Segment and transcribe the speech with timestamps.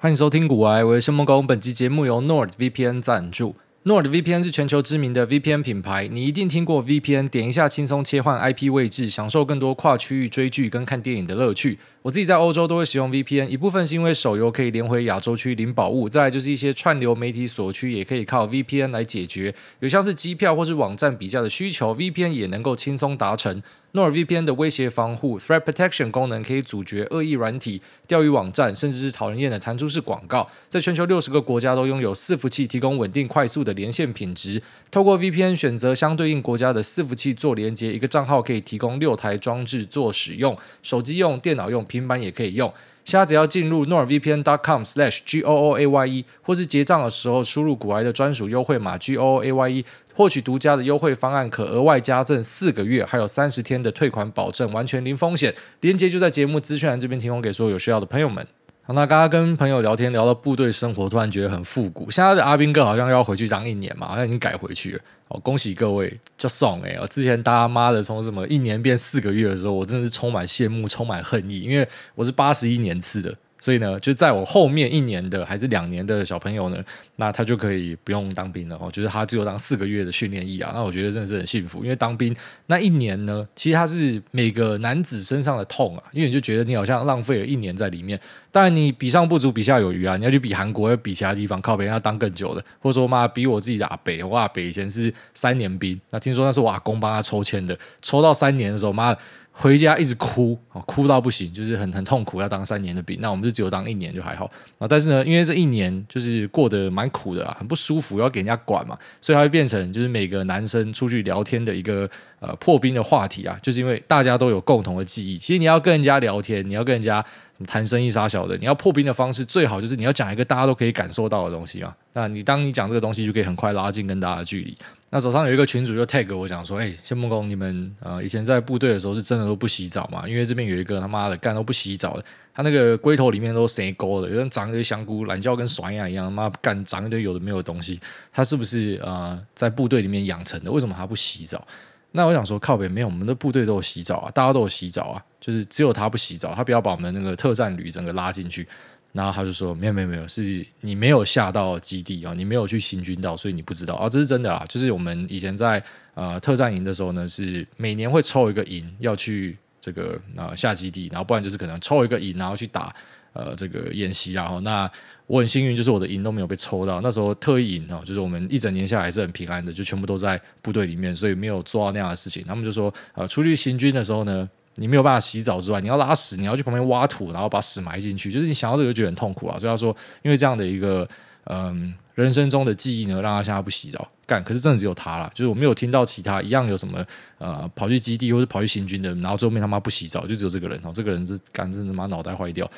[0.00, 1.44] 欢迎收听股癌，我是谢孟恭。
[1.44, 3.56] 本期节目由 NordVPN 赞助。
[3.84, 11.80] NordVPN 是全球知名的 VPN 品牌，你一定听过 VPN，点一下轻松切换 IP 位置，享受更多跨区域追剧跟看电影的乐趣。
[12.02, 19.52] 我自己在欧洲都会使用 VPN，一部分是因为手游可以连回亚洲区领宝物，再来就是一些串流媒体所需也可以靠 VPN 来解决。
[19.80, 23.60] 有像是机票或是网站比价的需求，VPN 也能够轻松达成。
[23.94, 30.46] NORVPN 的威胁防护 （Threat Protection） 功能可以阻绝恶意软体、钓鱼网站，甚至是讨人厌的弹出式广告。
[30.68, 34.62] 在全球六十个国家都拥有伺服器，提供稳定快速的连线品质。
[34.90, 42.70] 透过 VPN 选择相对应国家的伺服器做连接，一个账号可以提供六台装置做使用，手机用、电脑用、平板也可以用。
[43.04, 49.82] 现在只要进入 nordvpn.com/gooaye，或是结账的时候输入股癌的专属优惠码 gooaye，
[50.18, 55.54] 获取独家的优惠方案，可额外加赠四个月，还有三十天的退款保证，完全零风险。
[55.80, 58.44] 链接就在节目资讯栏这边提供给所有有需要的朋友们。
[58.82, 62.10] 好，那刚刚跟朋友聊天聊到部队生活，突然觉得很复古。
[62.10, 65.00] 现在的阿兵哥好像要回去当一年嘛，好像已经改回去了。
[65.28, 66.98] 哦，恭喜各位，就送哎！
[67.00, 73.32] 我之前大家妈的从什么一年变四个月的时候，我真的是充满羡慕，充满恨意，因为我是八十一年次的。
[73.60, 76.82] 所以呢，就在我后面一年的还是两年的小朋友呢，
[77.16, 80.70] 那他就可以不用当兵了哦，就是他只有当四个月的训练役啊。
[80.74, 82.34] 那我觉得真的是很幸福，因为当兵
[82.66, 88.18] 那一年呢，其实他是每个男子身上的痛啊，因为你就觉得你好像浪费了一年在里面。
[88.50, 99.16] 当然你比上不足，比下有余啊，你要去比韩国，要比其他地方，靠别人要当更久的，或者说妈比我自己的阿北，我阿北以前是三年兵，那听说那是我阿公帮他抽签的，抽到三年的时候，妈。
[99.60, 100.56] 回家一直哭，
[100.86, 103.18] 哭到不行，就是很很痛苦，要当三年的兵。
[103.20, 104.86] 那我们就只有当一年就还好啊。
[104.88, 113.58] 但是呢，因为这一年就是过得蛮苦的啊，很不舒服，要给人家管嘛，所以它会变成就是每个男生出去聊天的一个呃破冰的话题啊。
[113.60, 117.24] 就是因为大家都有共同的记忆，其实你要跟人家聊天，你要跟人家
[117.66, 121.92] 谈生意杀小的，你要破冰的方式最好就是你要讲一个大家都可以感受到的东西嘛。
[122.12, 124.78] 那你当你讲这个东西，就可以很快拉近跟大家的距离。
[125.10, 130.28] 那早上有一个群主就 tag 我讲说，哎、欸，谢孟恭，你们呃以前在部队的时候是真的都不洗澡吗？
[130.28, 132.24] 因为这边有一个他妈的干都不洗澡的，
[132.54, 137.98] 他那个龟头里面都生沟的，有人长一堆香菇，懒觉跟甩牙一样，他妈干长一堆有的没有的东西，
[138.30, 140.70] 他是不是呃在部队里面养成的？
[140.70, 141.66] 为什么他不洗澡？
[142.12, 148.68] 那我想说靠北没有，我们的部队都有洗澡啊，大家都有洗澡啊，就是只有他不洗澡，他不要把我们那个特战旅整个拉进去。
[149.12, 154.64] 然后他就说：“没有没有没有，是你没有下到基地啊，你没有去行军到，所以你不知道啊，这是真的啦。
[154.68, 155.82] 就是我们以前在
[156.14, 162.94] 呃特战营的时候呢，是每年会抽一个营要去这个啊、下基地，然后不然就是可能抽一个营然后去打
[163.32, 164.34] 呃这个演习。
[164.34, 164.88] 然后那
[165.26, 167.00] 我很幸运，就是我的营都没有被抽到。
[167.00, 172.44] 那时候特营哦，就是我们一整年下来是很平安的，就全部都在部队里面，所以没有做到那样的事情。
[172.46, 179.58] 他们就说呃出去行军的时候呢。”你没有办法洗澡之外，你要拉屎，你要去旁边挖土，然后把屎埋进去，就是你想到这个就觉得很痛苦啊。
[179.58, 181.06] 所以他说，因为这样的一个
[181.44, 184.42] 嗯人生中的记忆呢，让他现在不洗澡干。
[184.42, 187.04] 可是真的只有他了，就是我没有听到其他一样有什么
[187.38, 192.70] 呃跑去基地或者跑去行军的，然后最后面他妈不洗澡，就只有这个人哦，这个人是干真的妈脑袋坏掉。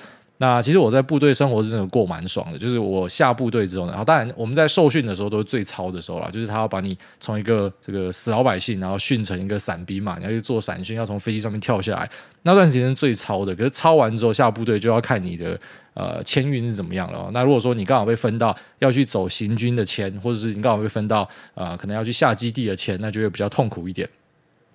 [0.43, 12.11] 那其实我在部队生活是真的过蛮爽的，就是我下部队之后呢，然后当然我们在受训的时候都是最操的时候啦，就是他要把你从一个这个死老百姓，然后训成一个伞兵嘛，你要去做伞训，要从飞机上面跳下来，
[12.45, 13.55] 那段时间是最操的。
[13.55, 15.61] 可是操完之后下部队就要看你的
[15.93, 17.31] 呃签运是怎么样了。
[17.35, 24.09] 那如果说你刚好被分到要去走行军的签，或者是你刚好被分到呃可能要去下基地的签，那就会比较痛苦一点。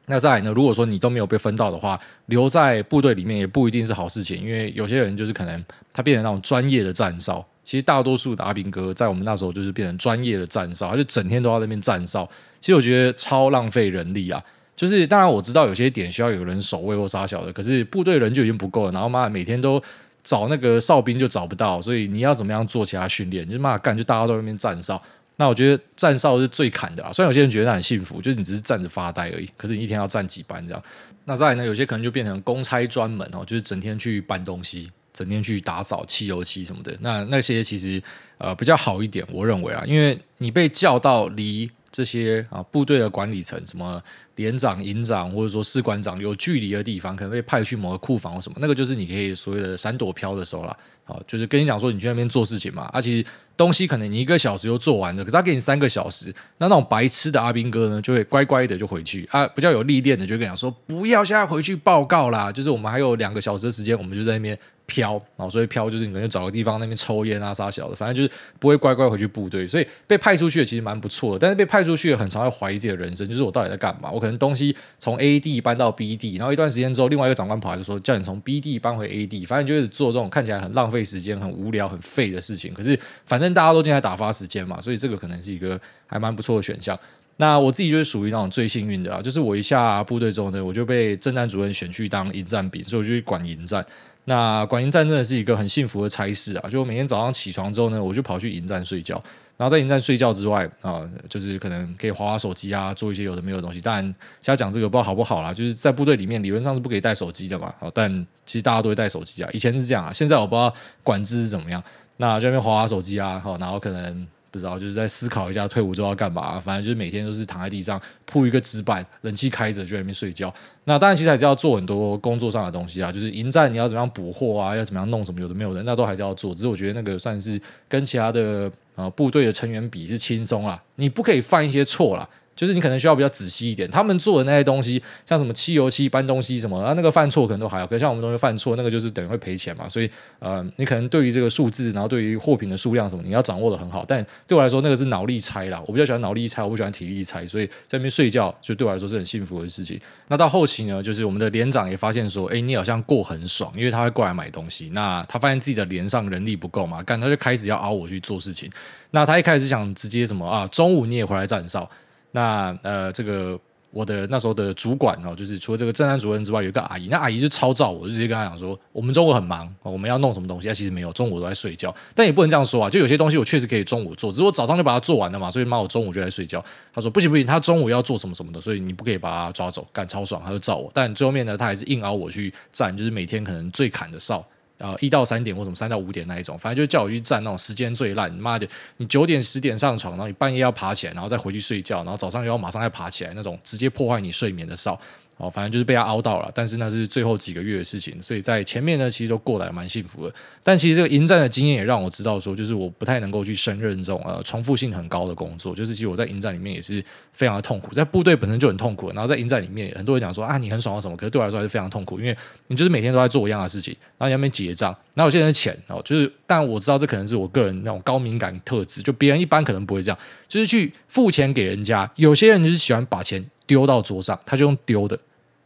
[0.08, 0.52] 那再来呢？
[0.56, 7.46] 如果说你都没有被分到的话，留在部队里面也不一定是好事情，因为有些人就是可能他变成那种专业的战哨。
[7.64, 12.30] 其实大多数的阿兵哥在我们那时候就是变成专业的战哨，他就整天都在那边站哨。
[12.60, 14.40] 其实我觉得超浪费人力啊！
[14.76, 19.82] 就是当然我知道有些点需要有人守卫或杀小的，可是部队人就已经不够了，然后妈每天都
[20.22, 23.50] 找那个哨兵就找不到，所以你要怎么样做其他训练？
[23.50, 25.02] 就妈干，就大家都在那边站哨。
[25.38, 30.84] 那我觉得站哨是最砍的啊，虽然有些人觉得很幸福，就是你只是站着发呆而已，可是你一天要站几班这样。
[31.26, 36.96] 那再来呢，有些可能就变成公差专门哦，就是整天去搬东西，整天去打扫汽油漆什么的。
[37.02, 38.02] 那那些其实
[38.38, 44.02] 呃比较好一点，我认为啊，因为你被叫到离这些啊部队的管理层，什么
[44.36, 50.76] 连长、营长或者说士官长有距离的地方，可能被派去某个库房或什么，那个就是你可以所谓的闪躲飘的时候啦。
[51.08, 53.24] 好，就是跟你讲说，你去那边做事情嘛，而、啊、其实
[53.56, 71.40] 东西可能你一个小时就做完了，可是他给你三个小时，那那种白痴的阿兵哥呢，就会乖乖的就回去啊，比较有历练的就跟你讲说，不要现在回去报告啦，就是我们还有两个小时的时间，我们就在那边飘，然后所以飘就是你可能找个地方那边抽烟啊啥小的，反正就是不会乖乖回去部队，所以被派出去的其实蛮不错的。
[71.40, 74.12] 但是被派出去的很常会怀疑自己的人生，就是我到底在干嘛？
[74.12, 82.74] 我可能东西从 A 地搬到 B 地，然后一段时间之后，另外一个长官跑来就说叫你从 B 地搬回 A 地，反正就是做这种看起来很浪费时间、很无聊、很废的事情。
[82.74, 86.98] 可是反正大家都进来打发时间嘛，所以这个可能是一个还蛮不错的选项。
[87.38, 93.86] 那我自己就是属于那种最幸运的啊，就是我一下部队之后呢，我就被政战主任选去当营战兵，所以我就去管营战。
[94.26, 96.70] 那管营战真的是一个很幸福的差事啊！
[96.70, 99.22] 就我每天早上起床之后呢，我就跑去营站睡觉。
[99.58, 103.80] 然后在营站睡觉之外啊，就是可能可以划划手机啊，做一些有的没有的东西。
[103.80, 105.54] 当然，现在讲这个不知道好不好啦。
[105.54, 107.74] 就是在部队里面理论上是不可以带手机的嘛。
[107.94, 108.12] 但
[108.46, 109.50] 其实大家都会带手机啊。
[109.54, 110.74] 以前是这样啊，现在我不知道
[111.04, 111.82] 管制是怎么样。
[112.18, 114.28] 那就在那边划划手机啊，好然后可能。
[114.56, 116.58] 不知道，就是在思考一下退伍之后要干嘛。
[116.58, 120.54] 反正就是每天都是躺在地上铺一个纸板，冷气开着就在那边睡觉。
[120.86, 126.56] 那当然，其实还是要做很多工作上的东西啊，就是迎战你要怎么样补货啊，要怎么样弄什么有的没有的，那都还是要做。
[126.56, 127.60] 只是我觉得那个算是
[127.90, 132.30] 跟其他的呃部队的成员比是轻松啦，你不可以犯一些错啦。
[132.56, 139.90] 就是你可能需要比较仔细一点，他们做的那些东西，像什么漆油漆搬东西什么，啊，那个犯错可能都还好，可是像我们东西犯错，那个就是等于会赔钱嘛。
[139.90, 140.10] 所以，
[140.40, 144.06] 呃，你可能对于这个数字，然后对于货品的数量什么，你要掌握得很好。
[144.08, 147.46] 但对我来说，那个是脑力差啦，我比较喜欢脑力差，我不喜欢体力差。
[147.46, 150.00] 所以在那边睡觉，就对我来说是很幸福的事情。
[150.30, 154.90] 那到后期呢，就是我们的连长也发现说，哎，你好像过很爽，因为他会过来买东西。
[154.94, 158.70] 那他发现自己的连上人力不够嘛，干他就开始要熬我去做事情。
[159.12, 161.90] 那他一开始想直接什么啊，中午你也回来站哨。
[162.36, 163.58] 那呃，这个
[163.92, 171.96] 我的那时候的主管哦，就是除了这个政战主任之外，有一个阿姨，那阿姨就超照我，就直接跟他讲说，我们中午很忙，我们要弄什么东西，他其实没有，中午都在睡觉。
[172.14, 176.62] 但也不能这样说啊，就有些东西我确实可以中午做，只是我早上就把它做完了嘛，所以妈我中午就在睡觉。
[176.94, 180.92] 他说不行不行，他中午要做什么什么的，所以你不可以把他抓走，干超爽，他就照我。
[180.94, 184.46] 但最后面呢，他还是硬熬我去站，就是每天可能最砍的哨。
[184.78, 188.36] 呃，一到三点或什么三到五点那一种，反正就叫我去站那种时间最烂。
[188.36, 188.68] 你妈的，
[188.98, 195.00] 你九点十点上床，然后你半夜要爬起来，然后再回去睡觉，然后早上又要马上再爬起来，那种直接破坏你睡眠的哨。
[195.38, 200.34] 哦，反正就是被他熬到了，但是那是最后几个月的事情，所以在前面呢，其实都过得蛮幸福的。
[200.64, 205.76] 但其实这个营战的经验也让我知道说，就是我不太能够去胜任这种呃重复性很高的工作。
[205.76, 207.04] 就是其实我在营战里面也是
[207.34, 212.38] 非常的痛苦，在部队本身就很痛苦，然后在营战里面，很多人讲说啊你很爽啊什么，可是对我来说还是非常痛苦，因为
[212.68, 220.18] 你就是每天都在做一样的事情，然后你要边结账，然后有些人的钱哦，就是但我知道这可能是我个人那种高敏感特质，就别人一般可能不会这样，
[220.48, 225.20] 就是去付钱给人家，有些人就是喜欢把钱丢到桌上，他就用丢的。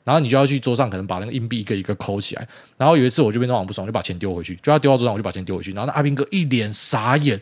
[0.04, 2.48] 然后你就要去桌上，可能把那个硬币一个一个抠起来。
[2.78, 5.72] 然后有一次我就变得很不爽，就把钱丢回去，就要丢到桌上，我就把钱丢回去。
[5.74, 7.40] 然后那阿兵哥一脸傻眼，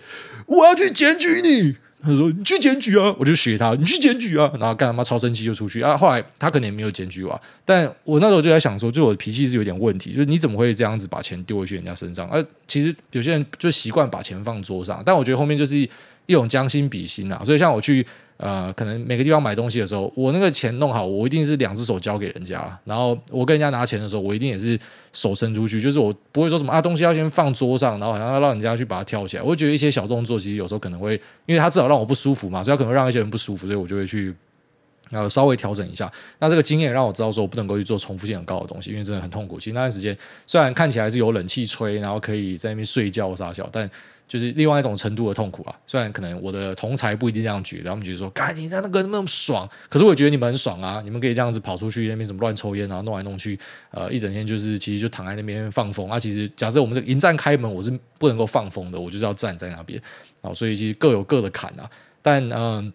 [0.48, 1.76] 我要去检举你。
[2.00, 4.52] 他说：“你去检举啊！”我就学他，你去检举啊！
[4.60, 5.98] 然后干他妈超生气就出去啊。
[5.98, 12.30] 后来他可能也没有检举我啊，但我那时候就在想说，就我的脾气是有点问题，就是你怎么会这样子把钱丢回去人家身上？
[12.30, 17.42] 而、啊、其实有些人就习惯把钱放桌上，但我觉得后面就是一种将心比心啊。
[17.44, 18.06] 所以像我去。
[18.38, 22.80] 呃，可能每个地方买东西的时候，我那个钱弄好，我一定是两只手交给人家。
[22.86, 24.80] 然后我跟人家拿钱的时候，我一定也是
[25.12, 29.44] 手伸出去，就是我不会说什么啊，东西要先放桌上，然后好像要让人家去把它挑起来。
[29.44, 34.36] 我会觉得一些小动作，其实有时候可能会，因为他至少让我不舒服嘛，所以他可能会让一些人不舒服，所以我就会去
[35.10, 36.12] 然后稍微调整一下。
[36.40, 39.60] 那这个经验让我知道说，我不能够去做重复性很高的东西，因为真的很痛苦。
[39.60, 43.90] 其实那段时间虽然看起来是有冷气吹，然后可以在那边睡觉啥笑，但
[44.28, 53.58] 就是另外一种程度的痛苦啊，虽然可能我的同才不一定这样觉得，他们觉得说，干你那那个那么爽，可是我觉得你们很爽啊，你们可以这样子跑出去那边什么乱抽烟，然后弄来弄去，
[53.92, 56.20] 呃，一整天就是其实就躺在那边放风啊。
[56.20, 57.90] 其实假设我们这个迎战开门，我是
[58.20, 59.98] 不能够放风的，我就是要站在那边
[60.42, 60.54] 啊。
[60.54, 61.90] 所以其实各有各的坎啊，
[62.22, 62.92] 但嗯。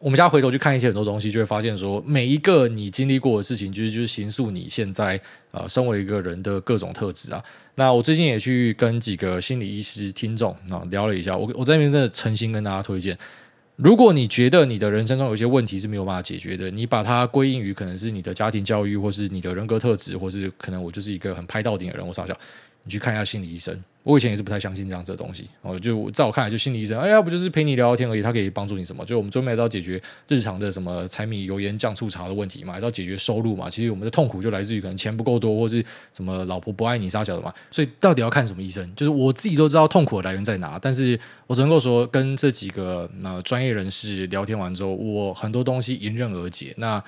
[0.00, 7.42] 我们现在回头去看一些很多东西，就会发现说，每一个你经历过的事情，就是就是形塑你现在呃身为一个人的各种特质啊。
[7.74, 13.18] 那我最近也去跟几个心理医师听众啊聊了一下，我我在那边真的诚心跟大家推荐，
[13.74, 22.38] 如果你觉得你的人生中有一些问题是没有办法解决的，你把它归因于可能是你的家庭教育，或是你的人格特质，或是可能我就是一个很拍到顶的人，我傻笑。
[22.84, 23.76] 你去看一下心理医生，
[24.08, 25.78] 我以前也是不太相信这样子的东西哦。
[25.78, 29.04] 就在我看来，就心理医生，哎呀，不就是陪你聊聊天而已，他可以帮助你什么？
[29.04, 33.68] 就我们最后还是要解决日常的什么柴米油盐酱醋茶的问题嘛，还是要解决收入嘛。
[33.68, 35.84] 其实我们的痛苦就来自于可能钱不够多，或是
[36.14, 37.52] 什么老婆不爱你啥小的嘛。
[37.70, 38.90] 所以到底要看什么医生？
[38.96, 46.72] 就是我自己都知道痛苦的来源在哪，但是我只能够说，跟这几个那专业人士聊天完之后，我很多东西迎刃而解。
[46.78, 47.04] 那。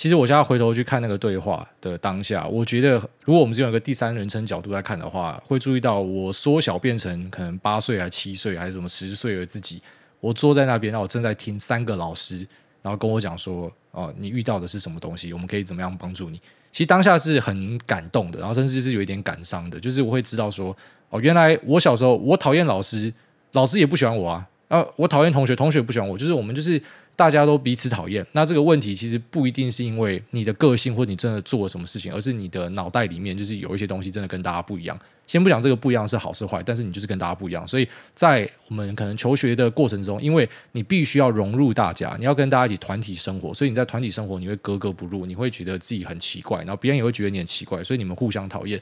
[0.00, 2.92] 其实我现在回头去看那个对话的当下，我觉得
[3.22, 9.82] 如果我们是用一个第三人称角度来看的话，会注意到我缩小变成可能八岁还七岁还是什么十岁的自己，
[10.20, 12.38] 我坐在那边，然后我正在听三个老师
[12.80, 16.40] 然后跟我讲说，哦，你遇到的是什么东西，我们可以怎么样帮助你？
[16.72, 20.74] 其实当下是很感动的，然后甚至是有一点感伤的，就是我会知道说，
[21.10, 23.12] 哦，原来我小时候我讨厌老师，
[23.52, 26.82] 老师也不喜欢我啊，啊，我讨厌同学，同学不喜欢我，就是我们就是。
[27.16, 34.98] 大家都彼此讨厌，那这个问题其实不一定是因为你的个性或你真的做了什么事情，而是你的脑袋里面就是有一些东西真的跟大家不一样。
[35.26, 37.68] 先不讲这个不一样是好是坏，但是你就是跟大家不一样。
[37.68, 48.80] 所以在我们可能求学的过程中，因为你必须要融入大家，你要跟大家一起团体生活，所以你在团体生活你会格格不入，你会觉得自己很奇怪，然后别人也会觉得你很奇怪，所以你们互相讨厌。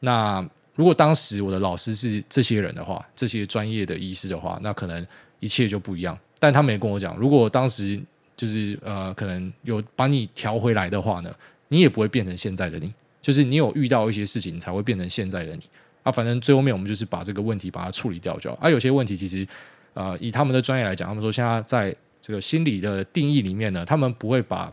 [0.00, 5.06] 那如果当时我的老师是这些人的话，这些专业的医师的话，那可能
[5.38, 6.18] 一切就不一样。
[6.44, 7.98] 但他们也跟我讲，如果当时
[8.36, 11.34] 就是呃，可能有把你调回来的话呢，
[11.68, 12.92] 你也不会变成现在的你。
[13.22, 15.62] 就是你有遇到一些事情，才会变成现在的你。
[16.02, 18.58] 啊，反正最后面我们就是把这个问题把它处理掉就好。
[18.60, 19.48] 啊，有些问题其实
[19.94, 24.70] 呃，以他们的专业来讲，他们说现在在这个心理的定义里面呢，他们不会把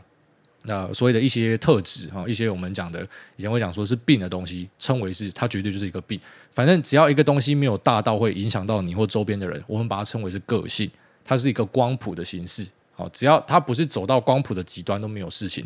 [0.64, 6.20] 那、呃、所谓的一些特质哈，一些我们讲的以前会讲说是病的东西，称为是它绝对就是一个病。
[6.52, 10.92] 反正只要一个东西没有大到会影响到你或周边的人，我们把它称为是个性。
[11.32, 15.66] 它是一个光谱的形式，好，只要它不是走到光谱的极端都没有事情，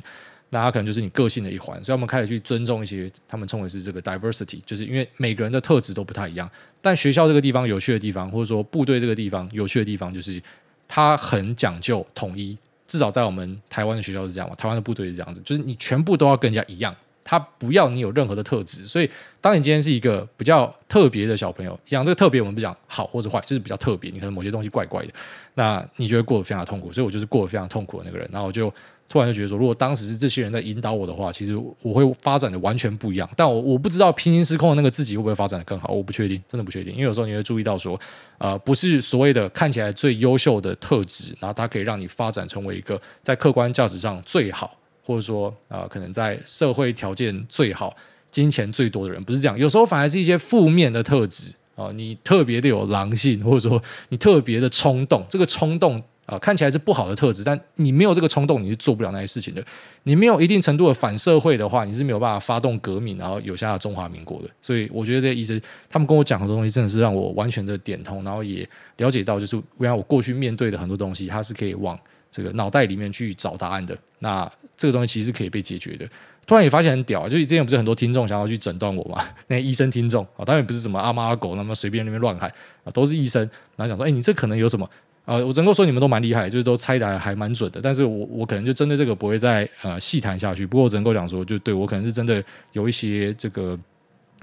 [0.52, 1.84] 那它可能就是你个性的一环。
[1.84, 6.48] 所以，我们开始去尊重一些他们称为是这个 diversity，就是因为每个人的特质都不太一样。
[6.84, 10.40] 但学校这个地方有趣的地方，或者说部队这个地方有趣的地方，就是
[10.88, 12.56] 它很讲究统一。
[12.86, 16.96] 至少在我们台湾的学校是这样嘛，台湾的部队是这样子，就是你全部都要跟人家一样。
[17.26, 19.10] 他不要你有任何的特质，所以
[19.42, 24.12] 当你今天是一个比较特别的小朋友，讲这个特别，我们不讲好或者坏，就是比较特别。
[24.12, 25.12] 你可能某些东西怪怪的，
[25.56, 26.94] 那你就会过得非常痛苦。
[26.94, 28.30] 所以我就是过得非常痛苦的那个人。
[28.32, 28.72] 然后我就
[29.10, 33.28] 突然就觉得说，如果当时是这些人在引导我的话，其实我会发展的完全不一样。
[33.36, 36.94] 但我我不知道平行时空的那个自己会不会发展的更好，我不确定，真的不确定。
[36.94, 38.00] 因为有时候你会注意到说，
[38.38, 44.78] 呃，不是所谓的看起来最优秀的特质，然后它可以让你发展成为一个在客观价值上最好。
[45.06, 47.96] 或者说啊、可能在社会条件最好、
[48.32, 49.58] 金钱最多的人，不是这样。
[49.58, 55.26] 有时候反而是一些负面的特质啊、你特别的有狼性，或者说你特别的冲动。
[55.30, 59.64] 这个冲动啊、看起来是不好的特质，但你没有这个冲动，你是做不了那些事情的。
[60.04, 64.50] 你没有一定程度的反社会的话，你是没有办法发动革命，然后有下中华民国的。
[64.60, 72.00] 所以我觉得这些医生他们跟我讲的东西，真的是让我完全的点通，然后也了解到，就是原来我过去面对的很多东西，它是可以往
[72.32, 73.96] 这个脑袋里面去找答案的。
[74.18, 74.52] 那
[74.86, 76.08] 这个东西其实是可以被解决的。
[76.46, 79.26] 突然也发现很屌，就之前不是很多听众想要去诊断我嘛？
[79.48, 82.48] 那医生听众啊，当然不是什么阿猫阿狗，那么随便那边乱喊
[82.84, 83.42] 啊，都是医生。
[83.76, 84.88] 然后想说，哎，你这可能有什么？
[85.26, 87.82] 啊，我只能够说你们都蛮厉害，就是都猜的还蛮准的。
[87.82, 90.68] 但是我我可能就针对这个不会再呃细谈下去。
[90.68, 93.76] 不过我只能够讲说，就对我可能是真的有一些这个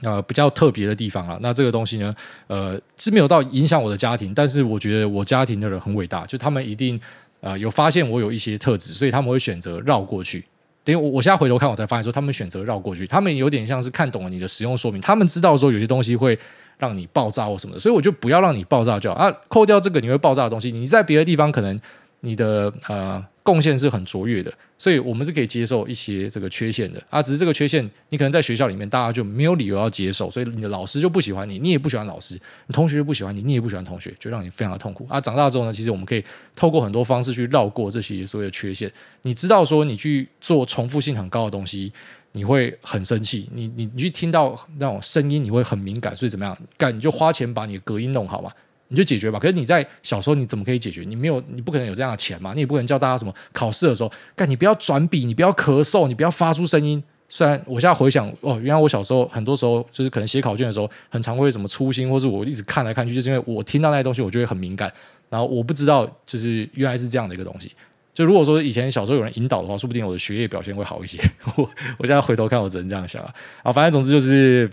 [0.03, 1.39] 呃比较特别的地方啊。
[1.41, 2.13] 那这个东西呢，
[2.49, 7.01] 呃是没有到影响我的家庭，但是我觉得我家庭的人很伟大，就他们一定。
[7.43, 10.43] 啊、呃，有发现我有一些特质，所以他们会选择绕过去。
[10.83, 16.39] 等于我，我现在回头看，我才发现说，他们选择绕过去，他们有点像是看懂了你的使用说明，他们知道说有些东西会
[16.79, 19.31] 让你爆炸或什么的，所以我就不要让你爆炸就好啊。
[19.49, 21.79] 扣掉这个你会爆炸的东西，你在别的地方可能
[22.21, 23.23] 你的呃。
[23.43, 27.21] 贡献是很卓越的，所以我们是可以接受一些这个缺陷的啊。
[27.23, 35.21] 只是这个缺陷，你可能在学校里面大家就没有理由要接受，所以你的老师就不喜欢你，你也不喜欢老师，你同学就不喜欢你，你也不喜欢同学，就让你非常的痛苦啊。
[35.21, 38.91] 长大之后呢，其实我们可以透过很多方式去绕过这些所谓的缺陷。
[39.23, 41.93] 你知道说你去做重复性很高的东西，
[42.33, 46.57] 你会很生气，你你你去听到那种声音，你会很敏感，所以怎么样？
[46.79, 48.53] 干你就花钱把你的隔音弄好嘛。
[48.93, 49.39] 你就解决吧。
[49.39, 51.03] 可是你在小时候你怎么可以解决？
[51.03, 52.53] 你没有，你不可能有这样的钱嘛。
[52.53, 57.03] 你也不可能教大家什么考试的时候，干你不要转笔，你不要咳嗽，你不要发出声音。
[57.31, 64.93] 虽然我现在回想，哦，原来我小时候很多时候就是可能写考卷的时候，很常会什么粗心，或是我一直看来看去，就是因为我听到那些东西，我就会很敏感。
[65.31, 67.73] 然后我不知道，就是原来是这样的一个东西。
[68.13, 71.19] 就如果说以前小时候有人引导的话，说不定我的学业表现会好一些。
[71.57, 71.63] 我
[71.97, 73.35] 我现在回头看，我只能这样想啊。
[73.63, 74.71] 啊，反正总之就是。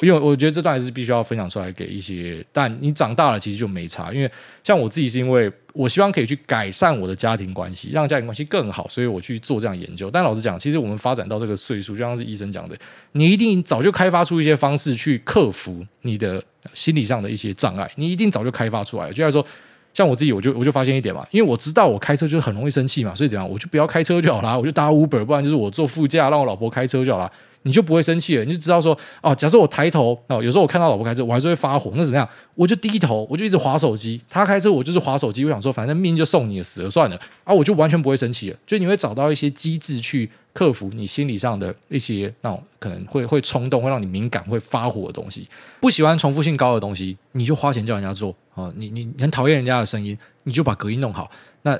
[0.00, 4.12] 因为我觉得这段还是必须要分享出来给一些，但你长大了其实就没差。
[4.12, 4.30] 因为
[4.62, 10.10] 像我自己是因为我希望可以去改善我的家庭关系，让家庭关系更好，所以我去做这样研究。
[10.10, 12.76] 但老实讲，其实我们发展到这个岁数，就像是医生讲的，
[13.12, 16.42] 你一定早就开发出一些方式去克服你的
[16.74, 19.12] 心理上的一些障碍，你一定早就开发出来了。
[19.14, 19.46] 就像说，
[19.94, 27.32] 像我自己，我就我就发现一点嘛，因为我知道我开车就很容易生气嘛，所以怎样，我就不要开车就好啦，我就搭 Uber，不然就是我坐副驾，让我老婆开车就好啦。
[27.66, 32.26] 你就不会生气了，你就知道说哦，假设我抬头哦，有时候我看到老婆开车，我还是会发火，那怎么样？
[32.54, 34.20] 我就低头，我就一直划手机。
[34.30, 35.44] 他开车，我就是划手机。
[35.44, 38.56] 我想说，反正命就送你了，死了算了啊，我就完全不会生气了。
[38.64, 45.48] 就你会找到一些机制去克服你心理上的一些那种可能会会冲动、会让你敏感、会发火的东西。
[45.80, 48.72] 不喜欢重复性高的东西，你就花钱叫人家做啊。
[48.76, 51.28] 你你很讨厌人家的声音，你就把隔音弄好。
[51.62, 51.76] 那。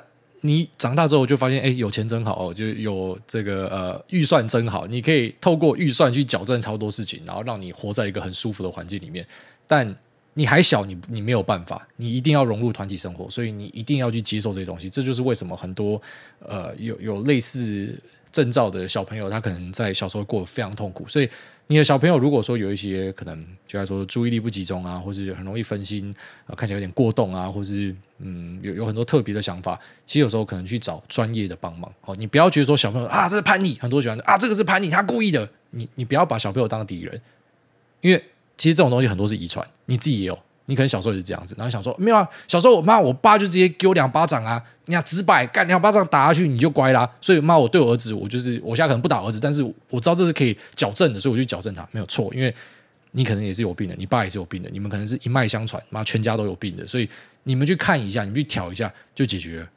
[0.47, 9.27] 你长大之后就发现，哎，有钱真好，就有这个呃预算真好，你可以透过预算去矫正超多事情，然后让你活在一个很舒服的环境里面。
[9.67, 9.95] 但
[10.35, 14.89] 你还小，你你没有办法，你一定要融入团体生活，所以你一定要去接受这些东西。
[14.89, 16.01] 这就是为什么很多
[16.41, 17.99] 呃有有类似
[18.31, 21.29] 证照的小朋友，他可能在小时候过得非常痛苦，所以。
[21.69, 26.15] 你的小朋友如果说有一些可能，就来说注意力不集中啊，或是很容易分心，
[26.47, 32.15] 啊，看起来有点过动啊，或是嗯有有很多特别的想法，其实有时候可能去找专业的帮忙哦。
[32.17, 35.49] 你不要觉得说小朋友啊这是叛逆，很多喜欢啊这个是叛逆，他故意的。
[35.71, 37.21] 你你不要把小朋友当敌人，
[38.01, 38.25] 因为
[38.57, 40.39] 其实这种东西很多是遗传，你自己也有。
[40.67, 47.11] 你可能小时候也是这样子，然后想说没有啊，小时候我妈我爸就直接给我两巴掌啊，你看直摆干两巴掌打下去你就乖啦。
[47.21, 52.33] 所以妈我对我儿子，我就是我现在可能不打儿子，但是我知道这是可以矫正的，所以我就矫正他没有错。
[52.35, 52.55] 因为
[53.13, 57.09] 你可能也是有病的，你爸也是有病的，你们可能是一脉相传，妈全家都有病的，所以
[57.45, 59.69] 你们去看一下，你们去调一下就解决了，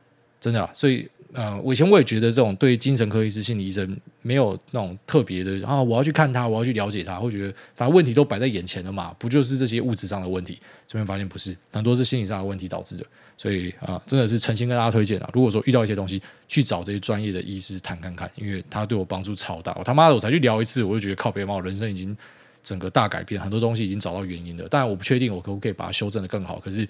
[0.42, 0.70] 真的啦。
[0.74, 1.10] 所以。
[1.34, 10.60] 呃，我以前我也觉得这种对精神科医师、心理医生没有那种特别的啊，我要去看他，我要去了解他，会觉得反正问题都摆在眼前了嘛，不就是这些物质上的问题？
[10.88, 13.06] 这边发现不是，很多是心理上的问题导致的，
[13.38, 19.72] 所以啊、真的是诚心跟大家推荐啊，如果说遇到一些东西，去找这些专业的医师谈看看，因为他对我帮助超大。
[19.78, 22.18] 我他妈的，我才去聊一次，我就觉得靠北嘛，我人生已经
[22.64, 24.68] 整个大改变，很多东西已经找到原因了。
[24.68, 26.88] 当然，我不确定我可不可以把它修正得更好，可是。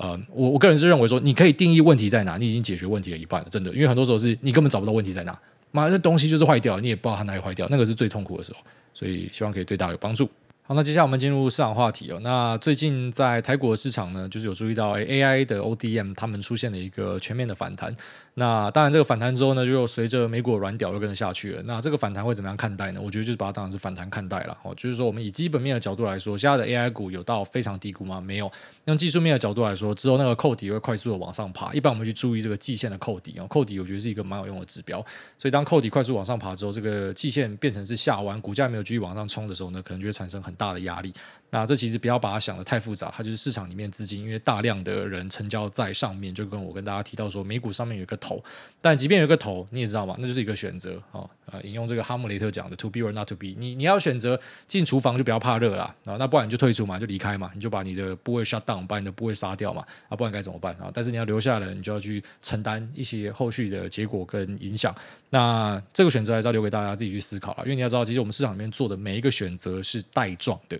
[0.00, 5.36] 呃，我我个人是认为说，你可以定义问题在哪，你已经解决问题了一半了，真的，因为很多时候是你根本找不到问题在哪，
[5.72, 8.60] 妈，这东西就是坏掉，你也不知道它哪里坏掉，那个是最痛苦的时候，
[8.94, 10.30] 所以希望可以对大家有帮助。
[10.62, 12.20] 好，那接下来我们进入市场话题哦。
[12.22, 17.92] 那最近在台股市场呢，就是有注意到 AI 的 ODM 他们出现了一个全面的反弹。
[18.38, 21.62] 那当然，这个反弹之后呢，就随着美股的软屌又跟着下去了。
[21.64, 23.00] 那这个反弹会怎么样看待呢？
[23.02, 24.56] 我觉得就是把它当成是反弹看待了。
[24.62, 28.20] 哦，就是说我们以基本面的角度来说，现在的 AI 股有到非常低估吗？
[28.20, 28.50] 没有。
[28.84, 31.74] 用技术面的角度来说，之后那个扣底会快速的往上爬。
[31.74, 35.04] 一般我们去注意这个季线的扣底哦，扣底我觉得是一个蛮有用的指标。
[35.36, 41.12] 所以当扣底快速往上爬之后，这个季线变成是下弯，股价没有继续往上冲的时候呢，可能就会产生很大的压力。
[41.50, 48.42] 那这其实不要把它想得太复杂，它就是市场里面资金，因为大量的人成交在上面，就跟我跟大家提到说，美股上面有一个头，
[48.80, 51.24] 但即便有一个头，你也知道嘛，那就是一个选择啊。
[51.50, 60.90] 呃，引用这个哈姆雷特讲的 “to be or not to be”，你你要选择进厨房就不要怕热啦，啊，那不然你就退出嘛，就离开嘛，你就把你的部位 shut down，把你的部位杀掉嘛，啊，不然该怎么办啊？
[60.92, 64.94] 但是你要留下来，你就要去承担一些后续的结果跟影响。
[65.30, 70.78] 那这个选择还是要留给大家自己去思考了，因为你要知道，其实我们市场里面做的每一个选择是带状的。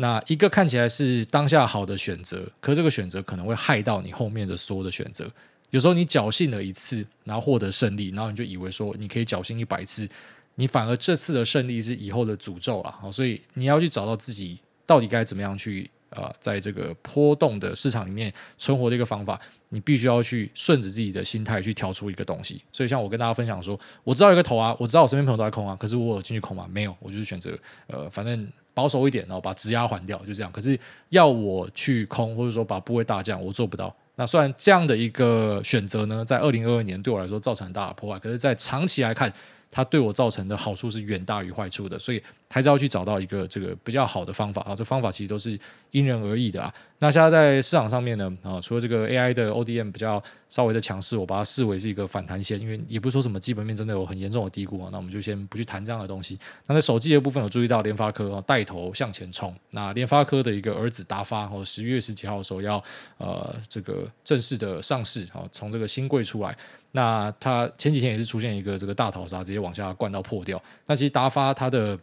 [0.00, 5.28] 那一个看起来是当下好的选择，可这个选择可能会害到你后面的所有的选择。
[5.70, 10.08] 有时候你侥幸了一次，然后获得胜利，然后你就以为说你可以侥幸一百次，
[10.54, 12.94] 你反而这次的胜利是以后的诅咒了。
[13.00, 19.40] 好，所以你要去找到自己到底该怎么样去、呃，在这个波动的市场里面存活的一个方法。
[19.70, 22.62] 你必须要去顺着自己的心态去挑出一个东西。
[22.72, 26.66] 所以像我跟大家分享说，我知道有个头啊，我知道我身边朋友都在空啊，可是我有进去空吗？
[26.72, 27.58] 没有，我就是选择
[27.88, 28.48] 呃，反正。
[28.78, 30.52] 保守一点，然后把质押还掉，就这样。
[30.52, 33.92] 可是要我去空，或者说把部位大降，我做不到。
[34.14, 39.32] 那虽然这样的一个选择呢，在二零二二年对我来说造成很大的破坏，可是，在长期来看，
[39.70, 41.98] 它对我造成的好处是远大于坏处的。
[41.98, 44.74] 所以还是要去找到一个这个比较好的方法啊。
[44.74, 45.58] 这方法其实都是
[45.90, 46.72] 因人而异的啊。
[47.00, 50.22] 那现在在市场上面呢，啊，除了这个 AI 的 ODM 比较。
[50.50, 54.88] 稍微的强势，我把它视为是一个反弹线，因为也不是说什么基本面真的有很严重的低估啊。
[54.90, 56.38] 那我们就先不去谈这样的东西。
[56.66, 59.54] 那在手机的部分有注意到联发科啊带头向前冲。
[59.72, 62.82] 那联发科的一个儿子达发哦，十月十几号的时候要
[63.18, 66.56] 呃这个正式的上市啊，从这个新贵出来。
[66.92, 70.62] 那它前几天也是出现一个这个大逃杀，直接往下灌到破掉。
[70.86, 71.98] 那其实达发它的。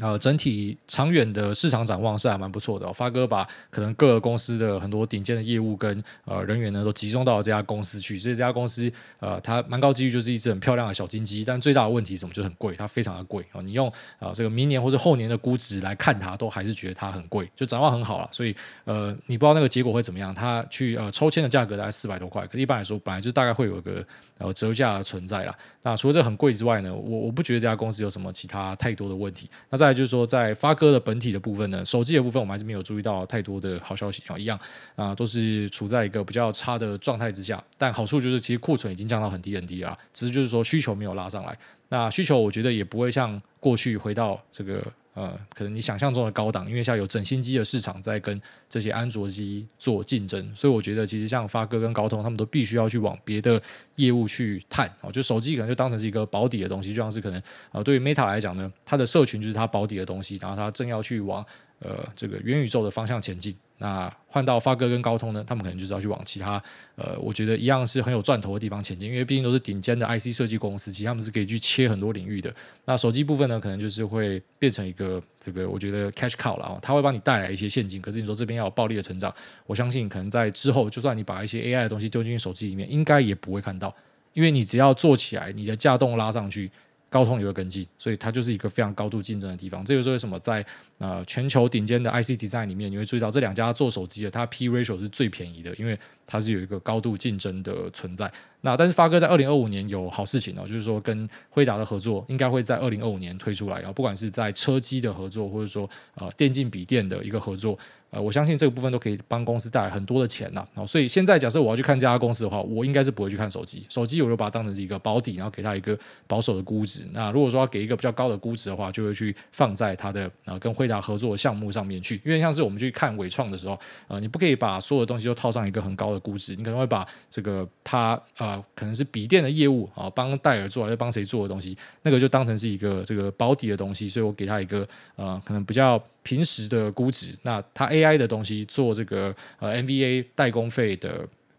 [0.00, 2.90] 呃，整体长远的市场展望是还蛮不错的。
[2.94, 8.18] 发哥把可能各个公司的很多顶尖的业务跟呃人员呢，都集中到了这家公司去。
[8.18, 12.32] 所以这家公司呃，它蛮高机率就是一只很漂亮的小金鸡，但最大的问题是什么？
[12.32, 13.60] 就很贵，它非常的贵啊。
[13.60, 13.86] 你用
[14.18, 18.28] 啊这个明年或者后年的估值来看它，都还是觉得它很贵，就展望很好了。
[18.32, 20.34] 所以呃，你不知道那个结果会怎么样。
[20.34, 24.02] 它去呃抽签的价格大概四百多块，可是一般来说本来就大概会有个。
[24.42, 25.54] 呃，折价的存在啦。
[25.82, 29.48] 那除了这很贵之外呢，我我不觉得这家公司有什么其他太多的问题。
[29.70, 34.58] 那再来就是说，在发哥的本体的部分呢，手机的部分我们还是没有注意到太多的好消息啊，一样
[34.96, 37.62] 啊，都是处在一个比较差的状态之下。
[37.78, 41.56] 但好处就是，其实库存已经降到很低很低了，只是就是说需求没有拉上来。
[41.88, 44.82] 那需求我觉得也不会像过去回到这个。
[45.14, 53.60] 呃，可能你想象中的高档，因为现在有整新机的市场在跟这些安卓机做竞争，所以我觉得其实像发哥跟高通，他们都必须要去往别的
[53.96, 54.90] 业务去探。
[55.02, 61.44] 哦，就手机可能就当成是一个保底的东西，就像是可能啊、对于 Meta 来讲呢，它的社群就是它保底的东西，然后它正要去往
[61.82, 63.54] 呃这个元宇宙的方向前进。
[63.78, 66.62] 那换到发哥跟高通呢，他们可能就是要去往其他
[66.94, 72.54] 呃，我觉得一样是很有赚头的地方前进，因为毕竟都是顶尖的 IC 设计公司，其实他们是可以去切很多领域的。
[72.84, 78.00] 那手机部分呢，可能就是会变成一个这个我觉得 cash cow 了啊，它会帮你带来一些现金。
[78.00, 79.34] 可是你说这边要有暴力的成长，
[79.66, 83.92] 我相信可能在之后，就算你把一些 AI 的东西丢进手机里面，应该也不会看到，
[84.32, 86.70] 因为你只要做起来，你的架动拉上去。
[87.12, 89.84] 高通也会跟进，所以它就是一个非常高度竞争的地方。
[89.84, 90.64] 这就是为什么在
[90.96, 98.32] 呃全球顶尖的 IC design 里面，你会注意到这两家做手机的，它 P ratio 是最便宜的，因为它是有一个高度竞争的存在。
[98.62, 107.78] 那但是发哥在二零二五年有好事情哦，就是说跟辉达的合作应该会在二零二五年推出来，然后不管是在车机的合作，或者说呃电竞笔电的一个合作。
[108.12, 110.60] 呃，我相信这个部分都可以帮公司带来很多的钱呐。
[110.74, 113.86] 然后，所以现在假设我要去看这家公司的话，我应该是不会去看手机。
[113.88, 117.08] 手机我就把它当成是一个保底，然后给它一个保守的估值。
[117.12, 122.20] 那如果说要给一个比较高的估值的话，就会去放在它的呃跟惠达合作的项目上面去。
[122.22, 134.06] 因为像是我们去看伟创的时候，呃，你不可以把所有的东西都套上一个很高的估值，你可能会把这个它呃可能是笔电的业务啊，帮戴尔做还是帮谁做的东西，那个就当成是一个这个保底的东西。
[134.06, 135.98] 所以我给它一个呃可能比较。
[136.22, 141.10] 平时的估值，那它 AI 的东西做这个呃 NVA 代工费的，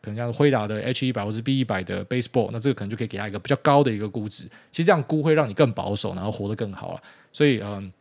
[0.01, 4.45] 可能像是辉达的 H 一百或是 B 一百的 Baseball，那这个可能就可以给它一个比较高的一个估值。
[4.71, 7.01] 其实这样估会让你更保守，然后活得更好了。
[7.31, 7.91] 所以嗯。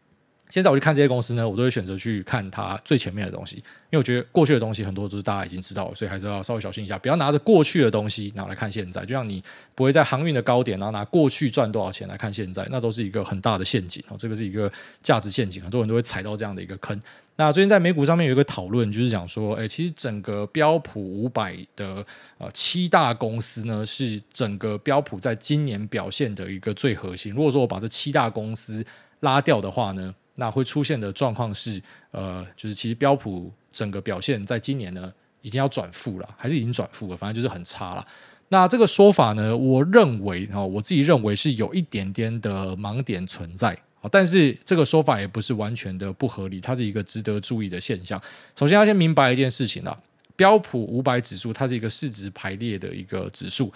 [0.52, 9.00] 现在我去看这些公司呢，我都会选择去看它最前面的东西，因为我觉得过去的东西很多都是大家已经知道了，所以还是要稍微小心一下，不要拿着过去的东西拿来看现在。
[9.06, 9.42] 就像你
[9.74, 14.16] 不会在航运的高点，然后拿过去赚多少钱来看现在，那都是一个很大的陷阱哦。
[14.18, 14.70] 这个是一个
[15.02, 17.00] 价值陷阱，很多人都会踩到这样的一个坑。
[17.36, 22.04] 那最近在美股上面有一个讨论，就是讲说，哎，其实整个标普五百的
[22.36, 27.32] 呃七大公司呢，是整个标普在今年表现的一个最核心。
[27.32, 28.84] 如果说我把这七大公司
[29.20, 38.06] 拉掉的话呢，那会出现的状况是，呃，就是其实标普整个表现在今年呢，已经要转负了，还是已经转负了，反正就是很差了。
[38.48, 48.20] 那这个说法呢，我认为啊，我自己认为是有一点点的盲点存在啊，但是这个说法也不是完全的不合理，它是一个值得注意的现象。
[48.56, 49.98] 首先要先明白一件事情啊，
[50.36, 53.72] 标普五百指数它是一个市值排列的一个指数，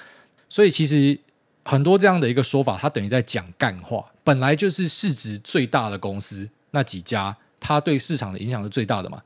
[0.48, 1.18] 所以其实。
[1.68, 4.08] 很多这样的一个说法，它等于在讲干话。
[4.26, 9.22] 本来就是市值最大的公司那几家，它对市场的影响是最大的嘛？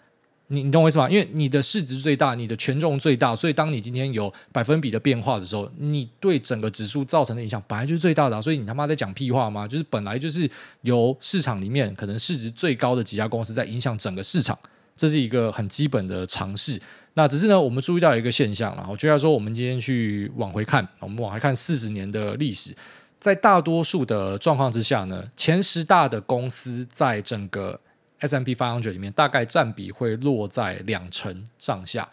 [0.49, 1.09] 你你懂我意思吗？
[1.09, 8.43] 因为你的市值最大，你的权重最大，所以当你今天有百分比的变化的时候，你对整个指数造成的影响本来就是最大的。
[8.43, 9.67] 所以你他妈在讲屁话吗？
[9.67, 10.51] 就是本来就是
[10.83, 14.59] 由市场里面可能市值最高的几家公司在影响整个市场，
[14.95, 16.79] 这是一个很基本的常识。
[17.15, 18.87] 那只是呢，我们注意到一个现象了。
[18.91, 22.75] 我觉得说，我们今天去往回看，我们往回看四十年的历史，
[23.21, 27.79] 在大多数的状况之下呢，前十大的公司在整个
[28.19, 32.09] S M P foundry 里面，大概占比会落在两成上下。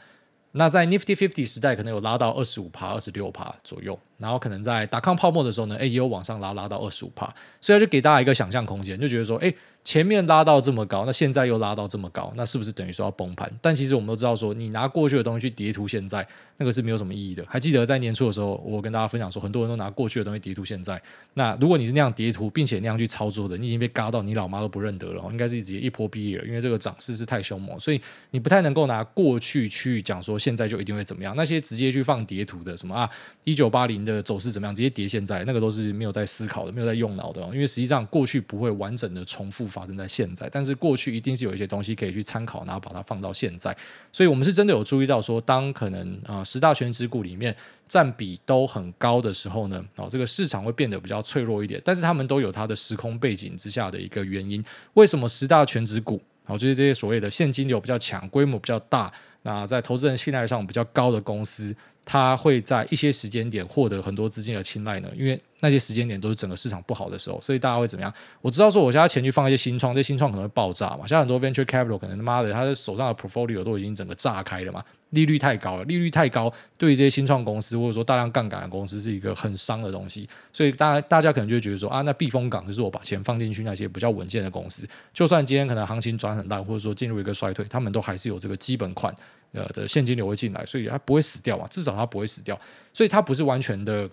[0.52, 3.98] 那在 Nifty Fifty 时代，可能有拉到二十五趴、二十六趴左右。
[4.18, 7.34] 然后可能在达康泡沫的时候呢，哎，也有往上拉，拉到二十五趴。
[7.62, 9.54] 所以就给大家一个想象空间，就觉得说，哎。
[9.84, 13.50] 前面拉到这么高，那现在又拉到这么高，那是不是等于说要崩盘？
[13.62, 16.28] 但其实我们都知道说，你拿过去的东西去叠图现在，
[16.58, 17.42] 那个是没有什么意义的。
[17.48, 21.02] 还记得在年初的时候，我跟大家分享说，很多人都拿过去的东西叠图现在。
[21.36, 28.02] 那如果你是那样叠图，并且那样去操作的，你已经被嘎到你老妈都不认得了，应该是直接一波毕业了，因为这个涨势是太凶猛，所以
[28.32, 31.34] 你不太能够拿过去去讲说现在就一定会怎么样。
[31.38, 33.10] 那些直接去放叠图的，什么啊，
[33.46, 40.50] 一九八零的走势怎么样，直接跌现在，那个都是没有在思考的，没有在用脑的，因为实际上过去不会完整的重复发生在现在。
[40.52, 43.76] 但是过去一定是有一些东西可以去参考，然后把它放到现在。
[44.12, 47.56] 所以我们是真的有注意到说，当可能啊、十大全值股里面
[47.88, 51.82] 占比都很高的时候呢，哦，这个市场会变得比较脆弱一点。
[51.84, 54.64] 但是他们都有它的时空背景之下的一个原因。
[54.94, 59.12] 为什么十大全值股，哦，就是这些所谓的现金流比较强、规模比较大，
[59.44, 61.76] 那在投资人信赖上比较高的公司，
[62.10, 65.12] 它会在一些时间点获得很多资金的青睐呢？
[65.14, 68.14] 因为那些时间点都是整个市场不好的时候，所以大家会怎么样？
[68.42, 71.08] 我知道说，我现在钱去放一些新创，这些新创可能会爆炸嘛。
[71.08, 80.30] 像很多 venture capital 可能他妈的，他的手上的 portfolio 都已经整个炸开了嘛，利率太高了，利率太高，对于这些新创公司或者说大量杠杆的公司是一个很伤的东西。
[80.54, 89.12] 所以大家大家可能就会觉得说啊，那避风港就是我把钱放进去那些比较稳健的公司，就算今天可能行情转很大，或者说进入一个衰退，他们都还是有这个基本款
[89.54, 92.60] 呃的现金流会进来，所以它不会死掉嘛，至少它不会死掉，
[92.94, 94.08] 所以它不是完全的。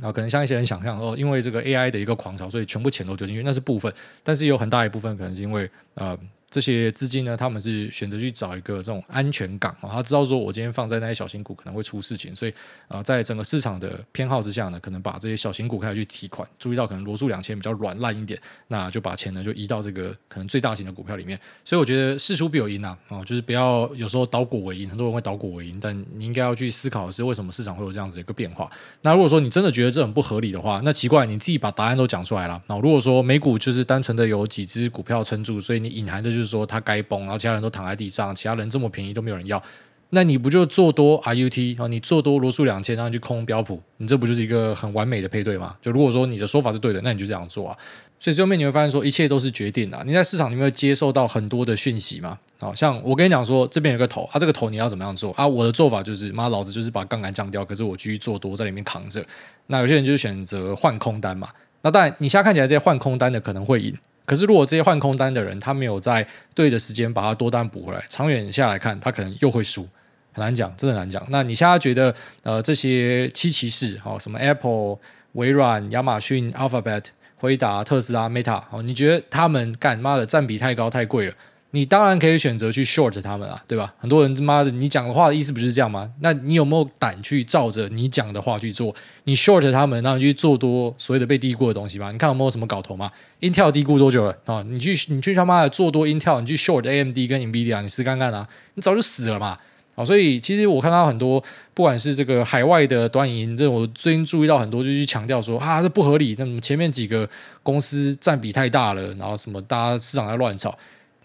[0.00, 3.92] 啊，可能像一些人想象哦，因为这个 AI 的一个狂潮，所以全部钱都丢进去，那是部分。
[4.22, 6.16] 但是有很大一部分可能是因为呃，
[6.50, 12.54] 这些资金呢，他们是选择去找一个这种安全港啊，他知道说我今天放在那些小型股可能会出事情，所以
[12.88, 21.38] 啊，在整个市场的偏好之下呢，可能把这些小型股开始去提款，注意到可能罗素两千比较软烂一点，那就把钱呢就移到这个可能最大型的股票里面。
[21.64, 28.70] 所以我觉得事出必有因呐，啊，就是不要有时候倒果为因，很多人会倒果为因，但你应该要去思考的是为什么市场会有这样子一个变化。
[29.02, 32.58] 那如果说你真的觉得这很不合理的话，那奇怪，你自己把答案都讲出来了。
[32.68, 37.20] 那如果说美股就是单纯的有几只股票撑住，所以你隐含的就是说他该崩。
[37.22, 39.62] 然后其他人都躺在地上，其他人这么便宜都没有人要，
[40.10, 41.86] 那你不就做多 RUT 啊？
[41.88, 45.76] 你做多罗素两千，然后去空标普，你这不就是一个很完美的配对吗？
[45.82, 47.76] 就如果说你的说法是对的，那你就这样做啊。
[48.20, 50.02] 所以最后面你会发现说，一切都是决定的。
[50.04, 52.38] 你在市场里面会接受到很多的讯息嘛？
[52.58, 55.46] 好像我跟你讲说，这边有个头啊，这个头你要怎么样做啊？
[55.46, 59.24] 我的做法就是，妈，老子就是把杠杆降掉，可是我继续做多在里面扛着。
[59.68, 61.48] 那有些人就选择换空单嘛。
[61.82, 63.94] 那当然，你现在看起来这些换空单的可能会赢。
[64.28, 69.88] 可是，如果这些换空单的人，他没有在对的时间把他多单补回来，长远下来看，他可能又会输，
[70.34, 71.26] 很难讲，真的难讲。
[71.30, 74.98] 那你现在觉得，呃，这些七骑士，哦，什么 Apple、
[75.32, 77.04] 微软、亚马逊、Alphabet、
[77.36, 81.34] 辉达、特斯拉、Meta，哦，你觉得他们干妈的占比太高太贵了？
[81.72, 83.92] 你当然可以选择去 short 他们啊，对吧？
[83.98, 86.10] 很多人他妈的，你讲的话的意思不是这样吗？
[86.20, 88.94] 那你有没有胆去照着你讲的话去做？
[89.24, 92.10] 你 short 他们，然后你去做多所谓的被低估的东西吧？
[92.10, 94.64] 你看有没有什么搞头吗？Intel 低估多久了啊？
[94.66, 98.48] 你去你去他妈的做多 Intel，你去 short AMD 跟 Nvidia，你试看看啊？
[98.74, 99.58] 你早就死了嘛！
[99.94, 101.42] 好，所以其实我看到很多，
[101.74, 106.34] 不管是这个海外的短影，这我最近注意到很多，就去强调说啊，这不合理。
[106.38, 107.28] 那么前面几个
[107.62, 110.72] 公司占比太大了，然后什么大家市场在乱炒。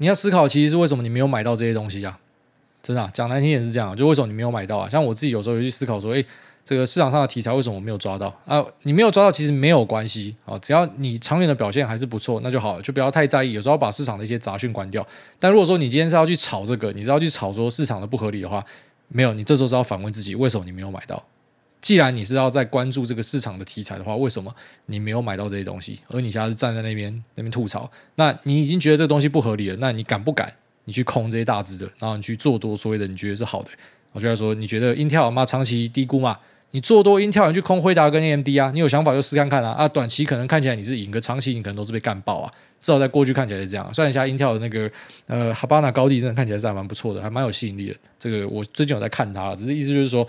[0.04, 2.20] 你要思考，其实是为什么你没有买到这些东西啊？
[2.82, 4.89] 真的，讲难听点是这样，就为什么你没有买到啊？
[4.89, 6.26] 像我自己有时候有去思考说，诶，
[6.66, 8.62] 这个市场上的题材为什么我没有抓到啊？
[8.82, 13.54] 你没有抓到，其实没有关系啊，只要你长远的表现还是不错，那就好了，就不要太在意。
[13.54, 15.08] 有时候把市场的一些杂讯关掉。
[15.39, 18.62] 但如果说你今天是要去炒这个，你是要去炒说市场的不合理的话，
[19.08, 21.24] 没有，你这时候是要反问自己，为什么你没有买到？
[21.84, 26.00] 既然你是要在关注这个市场的题材的话，为什么你没有买到这些东西？
[26.08, 30.52] 而你现在是站在那边那边吐槽，那你已经觉得这个东西不合理了，那你敢不敢
[30.86, 33.69] 你去空这些大只的，然后你去做多所谓的你觉得是好的？
[34.13, 36.39] 我觉得说你觉得 Intel 嘛长期低估嘛，
[36.72, 42.50] 你做多 Intel 你去空辉达跟 AMD 啊，你有想法就试看看啊啊，短期可能看起来你是赢，个长期你可能都是被干爆啊。
[42.80, 44.89] 至少在过去看起来是这样，虽然现在 Intel 的那个
[45.28, 47.96] 呃哈巴那高地真的看起来是还蛮不错的，还蛮有吸引力的。
[48.17, 50.26] 这个我最近有在看它，只是意思就是说。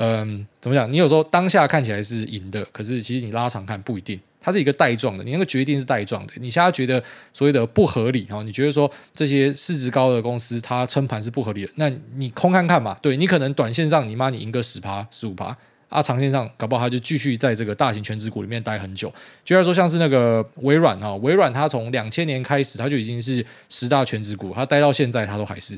[0.00, 0.90] 嗯，怎么讲？
[0.90, 5.24] 你有时候当下看起来是赢的，可是其实你拉长看不一定，它是一个带状的。
[5.24, 6.32] 你那个决定是带状的。
[6.36, 7.02] 你现在觉得
[7.34, 12.96] 所谓的不合理，哈，你觉得说这些市值高的公司它撑盘是不合理的，那你空看看嘛。
[13.02, 15.46] 对，你可能短线上你妈你赢个十趴十五趴
[15.88, 19.12] 啊，长线上搞不好它就继续在这个大型全值股里面待很久。
[19.44, 25.76] 就像说像是那个微软哈，微软它从两千年开始它就已经是十大全值股，它待到现在它都还是。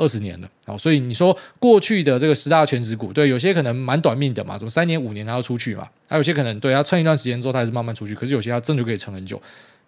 [0.00, 9.40] 二十年了，好，所以你说过去的这个十大全职股，对，有些可能蛮短命的嘛，什么三年五年它要出去嘛，还有些可能对它撑一段时间之后，它还是慢慢出去，可是有些它真的可以撑很久。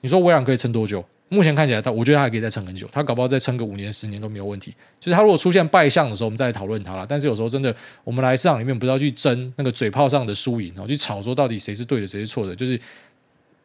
[0.03, 1.03] 你说微软可以撑多久？
[1.31, 4.75] 目前看起来，它我觉得它还可以再撑很久，它搞不好再撑个五年十年都没有问题。
[5.01, 7.07] 就是它如果出现败相的时候，我们再来讨论它了。
[7.09, 12.79] 但是有时候真的，我们来市场里面不要去争那个嘴炮上的输赢，然后去吵说到底谁是对的，谁是错的，就是。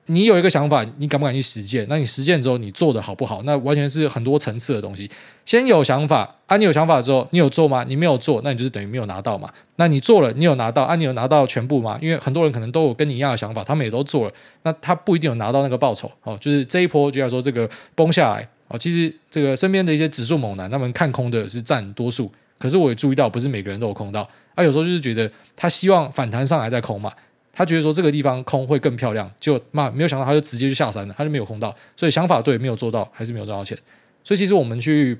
[0.07, 1.85] 你有一个想法，你敢不敢去实践？
[1.89, 3.43] 那你实践之后，你做的好不好？
[3.43, 5.09] 那完全是很多层次的东西。
[5.45, 7.83] 先有想法啊，你有想法之后，你有做吗？
[7.87, 9.49] 你没有做，那你就是等于没有拿到嘛。
[9.75, 10.95] 那你做了，你有拿到啊？
[10.95, 11.99] 你有拿到全部吗？
[12.01, 16.37] 因为很多人可能都有跟你一样的想法，他们也都做了，那他不一定有拿到那个报酬哦。
[16.39, 18.77] 就是这一波，就要说这个崩下来哦。
[18.77, 24.63] 其实这个身边的一些指数猛男，他们看空的是占多数，可是我也注意到，不是每个人都有空到啊。
[24.63, 27.11] 有时候就是觉得他希望反弹上来再空嘛。
[27.57, 33.75] 他觉得说这个地方空会更漂亮，就嘛没有想到他就直接就下山了，他就没有空到，所以想法对，没有做到，还是没有赚到钱。
[34.23, 35.19] 所以其实我们去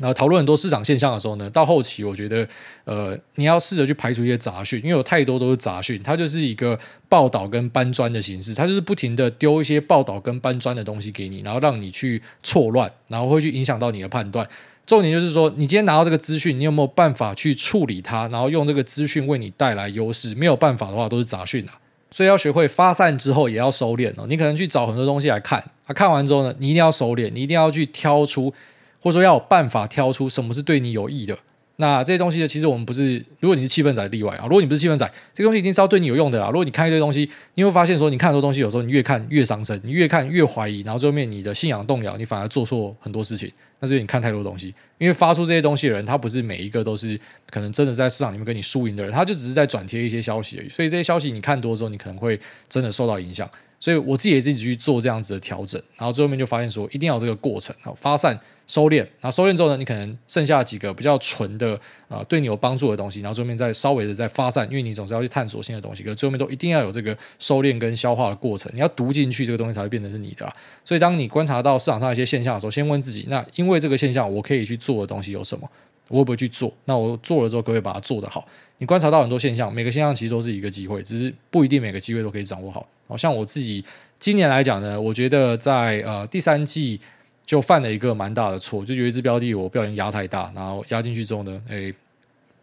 [0.00, 2.48] 呃讨论很多市场现象的时候呢，到后期我觉得
[2.84, 6.76] 呃你要试着去排除一些杂讯，因为有太多都是杂讯，它就是一个
[7.08, 14.48] 报道跟搬砖的形式，它就是不停的丢一些报道跟搬砖的东西给你，然后让你去错乱，然后会去影响到你的判断。
[14.90, 20.34] 重点就是说，你今天拿到这个资讯，你有没有办法去处理它，然后用这个资讯为你带来优势？
[20.34, 21.78] 没有办法的话，都是杂讯啊。
[22.10, 24.26] 所以要学会发散之后也要收敛哦。
[24.28, 28.52] 你可能去找很多东西来看，啊，看完之后呢，你一定要收敛，你一定要去挑出，
[29.00, 31.38] 或者说要有办法挑出什么是对你有益的。
[31.80, 36.46] 那这些东西呢，其实我们不是，如果你是气氛仔例外啊，如果你不是气氛仔，这个东西一定是要对你有用的啦。
[36.48, 43.50] 如果你看一堆东西，你会发现说，你看很多东西，有时候你越看越伤身，你越看越怀疑，然后最后面你的信仰动摇，你反而做错很多事情。
[43.80, 47.18] 那是因为你看太多东西，因为发出这些东西的人，他不是每一个都是
[47.50, 50.68] 可能真的在市场里面跟你输赢的人，他就只是在转贴一些消息而已。
[50.68, 52.38] 所以这些消息你看多之后，你可能会
[52.68, 53.50] 真的受到影响。
[53.80, 70.52] 所以我自己也自己去做这样子的调整，然后最后面就发现说一定要有这个过程，好发散收敛，然后收敛之后呢，你可能剩下几个比较纯的啊、对你有帮助的东西，然后最后面再稍微的再发散，因为你总是要去探索新的东西，可是最后面都一定要有这个收敛跟消化的过程，你要读进去这个东西才会变成是你的。
[70.84, 75.66] 所以当你观察到市场上一些现象的时候，先问自己，那因为这个现象，我可以去做的东西有什么？
[76.10, 76.70] 我会不会去做？
[76.86, 78.44] 那我做了之后，可不可以把它做得好？
[78.78, 82.84] 你观察到很多现象，每个现象其实都是一个机会，只是不一定每个机会都可以掌握好。
[83.06, 83.84] 好像我自己
[84.18, 87.00] 今年来讲呢，我觉得在呃第三季
[87.46, 91.94] 就犯了一个蛮大的错，就有一只标的我不小心压太大，然后压进去之后呢，诶，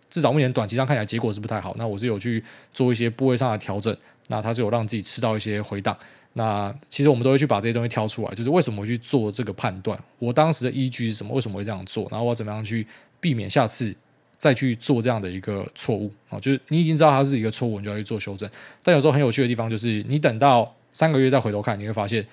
[0.09, 1.73] 至少目前短期上看起来结果是不太好。
[1.77, 3.95] 那我是有去做一些部位上的调整，
[4.27, 5.97] 那它是有让自己吃到一些回档。
[6.33, 9.97] 那其实我们都会去把这些东西挑出来，就是为什么会去做这个判断？
[10.19, 11.33] 我当时的依据是什么？
[11.33, 12.07] 为什么会这样做？
[12.11, 12.85] 然后我怎么样去？
[13.19, 13.95] 避免下次
[14.37, 18.47] 再去做这样的一个错误啊，就是你已经知道它是一个错误，你就要去做修正。
[18.83, 22.23] 但有时候很有趣的地方就是，你等到三个月再回头看，你会发现，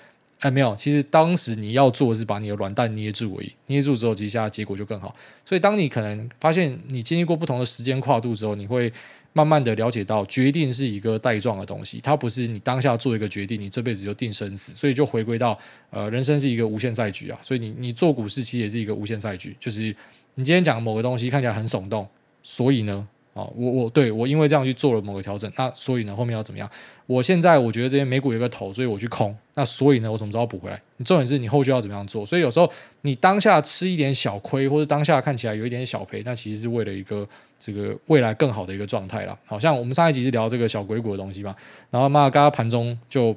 [0.41, 5.17] 哎，没有，其实当时你要做的是把你的软蛋捏住而已，捏住之后，接下来结果就更好。
[5.47, 8.93] 所以，当你可能发现你经历过不同的时间跨度之后，你会
[9.33, 14.75] 慢慢的了解到，决定是一个带状的东西，它不是你当下做一个决定，你这辈子就定生死。
[14.75, 17.39] 所以就回归到，呃，人生是一个无限赛局啊。
[17.41, 19.97] 所以你你做股市其实也是一个无限赛局，就是。
[20.35, 22.07] 你今天讲某个东西看起来很耸动，
[22.43, 26.69] 所以呢，啊，我我对我因为这样去做了某个调整，那所以呢，后面要怎么样？
[27.07, 30.81] 我现在我觉得这边美股有个头，所以我去空，那所以呢，我怎么知道补回来？
[30.97, 32.25] 你重点是你后续要怎么样做？
[32.25, 32.71] 所以有时候
[33.03, 39.39] 你当下吃一点小亏，或者当下看起来有一点小赔，那其实是为了一个这个未来更好的一个状态啦。
[39.45, 41.55] 好像我们上一集是聊这个小鬼股的东西嘛，
[41.91, 43.37] 然后嘛，刚刚盘中就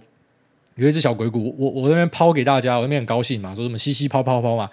[0.75, 4.69] 有一只小鬼股，我我那边抛给大家，我那边很高兴嘛，说什么嘻嘻抛抛抛嘛，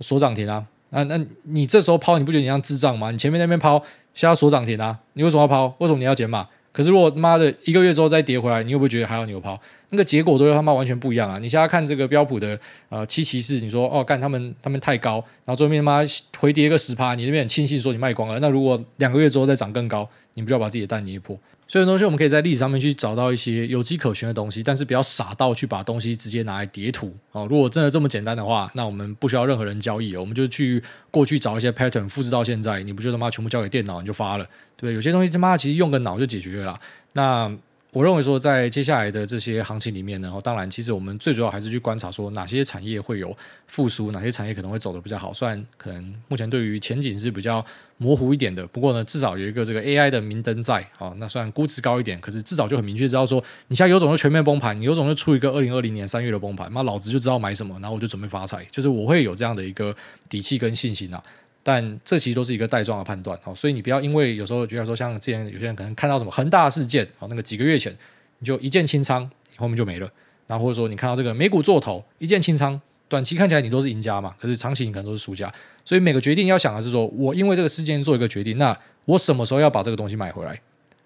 [0.00, 0.66] 锁涨停啊。
[0.90, 3.10] 啊，那你这时候抛，你不觉得你像智障吗？
[3.10, 5.74] 你前面那边抛，现在锁涨停啊，你为什么要抛？
[5.78, 6.46] 为什么你要减码？
[6.72, 9.60] 可是如果他妈的一个月之后再跌回来，你会不会觉得还要你有抛？
[9.90, 11.36] 那个结果都他妈完全不一样啊！
[11.40, 16.00] 你现在看这个标普的呃七骑士，你说哦干他们他们太高，然后最后面妈
[16.38, 18.38] 回跌个十趴，你这边很庆幸说你卖光了。
[18.38, 21.36] 那如果两个月之后再涨更高，你不要把自己的蛋捏破？
[21.70, 27.46] 所以东西我们可以在历史上面去找到一些有迹可循的东西，但是不要傻到去把东西直接拿来叠图哦。
[27.48, 34.44] 如果真的这么简单的话，那我们不需要任何人交易，我们就去过去找一些 pattern 复制到现在，你不就他妈全部交给电脑你就发了？
[34.76, 36.80] 对，有些东西他妈其实用个脑就解决了。
[37.12, 37.56] 那。
[37.92, 45.32] 我认为说，在接下来的这些行情里面呢，当然，其实我们最主要还是去观察说哪些产业会有复苏，哪些产业可能会走得比较好。
[45.32, 47.64] 虽然可能目前对于前景是比较
[47.96, 51.12] 模糊一点的，不过呢，至少有一个这个 AI 的明灯在啊。
[51.16, 59.92] 那虽然估值高一点，可是至少就很明确知道说，你现在有种就全面崩盘，你有种就出一个二零二零年三月的崩盘，那老子就知道买什么，然后我就准备发财，就是我会有这样的一个
[60.28, 61.20] 底气跟信心啊。
[61.72, 67.96] 但这其实都是一个带状的判断哦，所以你不要因为有时候觉得说，像之前有些人可能看到什么恒大事件哦，那个几个月前
[68.40, 70.10] 你就一键清仓，后面就没了。
[70.48, 75.48] 然后或者说你看到这个美股做头一键清仓，短期看起来你都是赢家嘛，可是长期你可能都是输家。
[75.84, 80.60] 所以每个决定要想的是说，我因为这个事件做一个决定，那我什么时候要把这个东西买回来？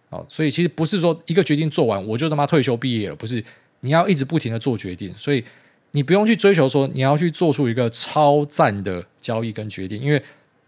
[0.09, 3.45] 哦，所以其实不是说一个决定做完我就他妈退休毕业了，不是，
[3.81, 5.13] 你要一直不停的做决定。
[5.15, 5.45] 所以
[5.91, 10.23] 你不用去追求说你要去做出一个超赞的交易跟决定，因为。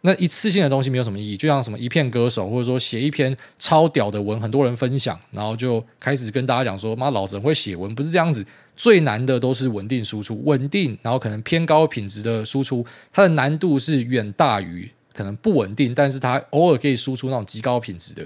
[0.06, 8.46] 那一次性的东西没有什么意义，就像什么一片歌手，或者说写一篇超屌的文，很多人分享，然后就开始跟大家讲说：“妈，老子会写文，不是这样子。
[8.76, 18.24] 最难的都是稳定输出，稳定，然后可能偏高品质的输出，它的难度是远大于可能不稳定，但是它偶尔可以输出那种极高品质的。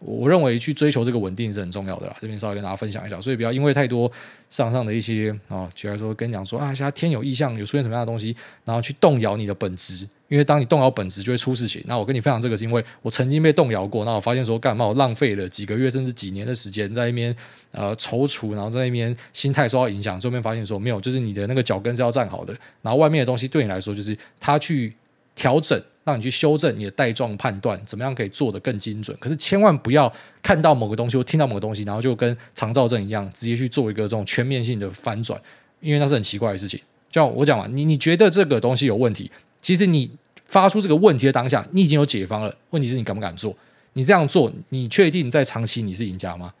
[0.00, 2.16] 我认为去追求这个稳定是很重要的啦。
[2.20, 4.10] 这边稍微跟大家分享一下，所以不要因为太多
[4.48, 11.82] 市场上的一些啊，举例说跟你讲说啊，现在天有异象，有出现什么样的东西，然后去动摇你的本质。”因为当你动摇本质，就会出事情。
[11.86, 14.04] 那我跟你分享这个，是因为我曾经被动摇过。
[14.04, 17.34] 那我发现说，干嘛我浪费了几个月甚至几年的时间在那边
[17.72, 20.20] 呃踌躇，然后在那边心态受到影响。
[20.20, 22.56] 最后面发现说，没有，就是你的那个脚跟是要站好的。
[22.80, 24.94] 然后外面的东西对你来说，就是它去
[25.34, 29.16] 调整，让你去修正你的带状判断，怎么样可以做得更精准。
[29.18, 35.40] 可是千万不要看到某个东西或听到某个东西，然后就跟长照证一样，直接去做一个这种全面性的翻转，
[35.80, 36.80] 因为那是很奇怪的事情。
[37.10, 39.28] 就我讲嘛，你你觉得这个东西有问题？
[39.62, 40.10] 其实你
[40.50, 42.54] 发出这个问题的当下，你已经有解方了。
[42.70, 43.56] 问题是你敢不敢做？
[43.94, 46.52] 你这样做，你确定在长期你是赢家吗？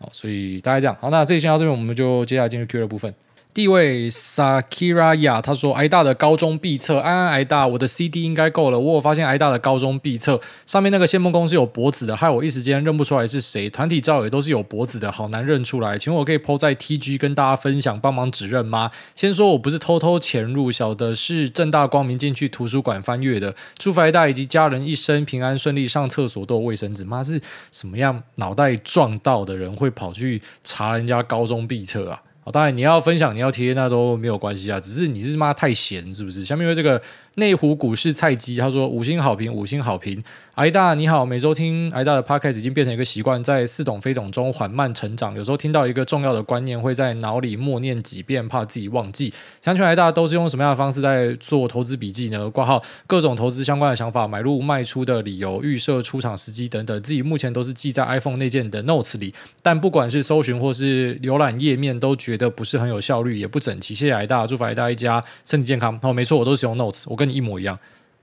[0.00, 0.96] 好，所以大概这样。
[1.00, 3.14] 好，那这一先到这边，我们就接下来进入 Q 的部分。
[3.54, 8.80] 第一位 Sakiraya，他说：“挨大的高中必测，安安挨大，我的 CD 应该够了。
[8.80, 13.70] 我有发现挨大的高中必测上面那个谢孟恭是有脖子的，害我一时间认不出来是谁。
[13.70, 15.96] 团体照也都是有脖子的，好难认出来。
[15.96, 18.90] 请问我可以 po 在 TG 跟大家分享，帮忙指认吗？
[19.14, 23.54] 先说我不是偷偷潜入，小的是正大光明进去图书馆翻阅的。
[23.78, 27.04] 祝福挨大以及家人一生平安顺利，上厕所都有卫生纸。
[27.04, 27.40] 妈是
[27.70, 36.44] 什么样脑袋撞到的人会跑去查人家高中必测啊？”哦，当然你要分享，你要贴那都没有关系啊，只是你是妈太闲是不是？
[36.44, 37.00] 下面为这个
[37.36, 40.22] 内湖股市菜鸡，他说五星好评，五星好评。
[40.54, 45.34] 挨大你好，每周听挨大的 podcast 已经变成一个习惯，在似懂非懂中缓慢成长。
[45.34, 49.34] 有时候听到一个重要的观念，会在脑里默念几遍，怕自己忘记。
[49.60, 52.48] 想请挨大都是用什么样的方式在做投资笔记呢？
[52.48, 59.34] 挂号各种投资相关的想法、买入卖出的理由、预设出场时机等等，自己目前都是记在 iPhone 内建的 Notes 里。
[59.60, 63.92] 但不管是搜寻或是浏览页面，都觉得不是很有效率，也不整齐。
[63.92, 65.98] 谢谢挨大，祝福挨大一家身体健康。
[66.00, 67.78] 哦，没错，我都使用 Notes，我跟你一模一样。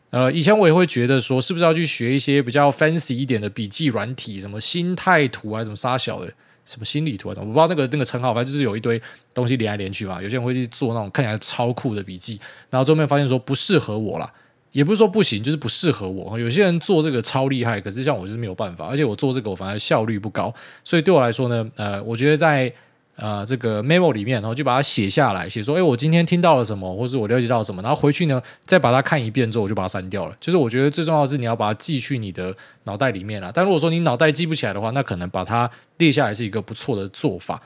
[0.09, 6.29] 呃，以前我也会觉得说，是不是要去学一些比较 fancy 一点的笔记软体，什么心态图啊，什么杀小的，
[6.65, 9.01] 什么心理图啊，我不知道那个那个称号，反正就是有一堆
[9.33, 10.21] 东西连来连去嘛。
[10.21, 12.37] 有些人会去做那种看起来超酷的笔记，
[12.69, 14.29] 然后最后面发现说不适合我啦，
[14.73, 16.37] 也不是说不行，就是不适合我。
[16.37, 22.73] 有些人做这个超厉害，可是像我就是没有办法，而且我做这个我反而效率不高，所以对我来说呢，呃，我觉得在。
[23.15, 30.35] 呃，这个 memo 里面，然后就把它写下来，写说，哎，我今天听到了什么，或是我了解到什么，然后回去呢，再把它看一遍之后，我就把它删掉了。
[30.39, 32.55] 就是我觉得最重要的是你要把它记去你的
[32.85, 33.51] 脑袋里面了。
[33.53, 37.61] 但如果说你脑袋记不起来的话，那可能把它列下来是一个不错的做法。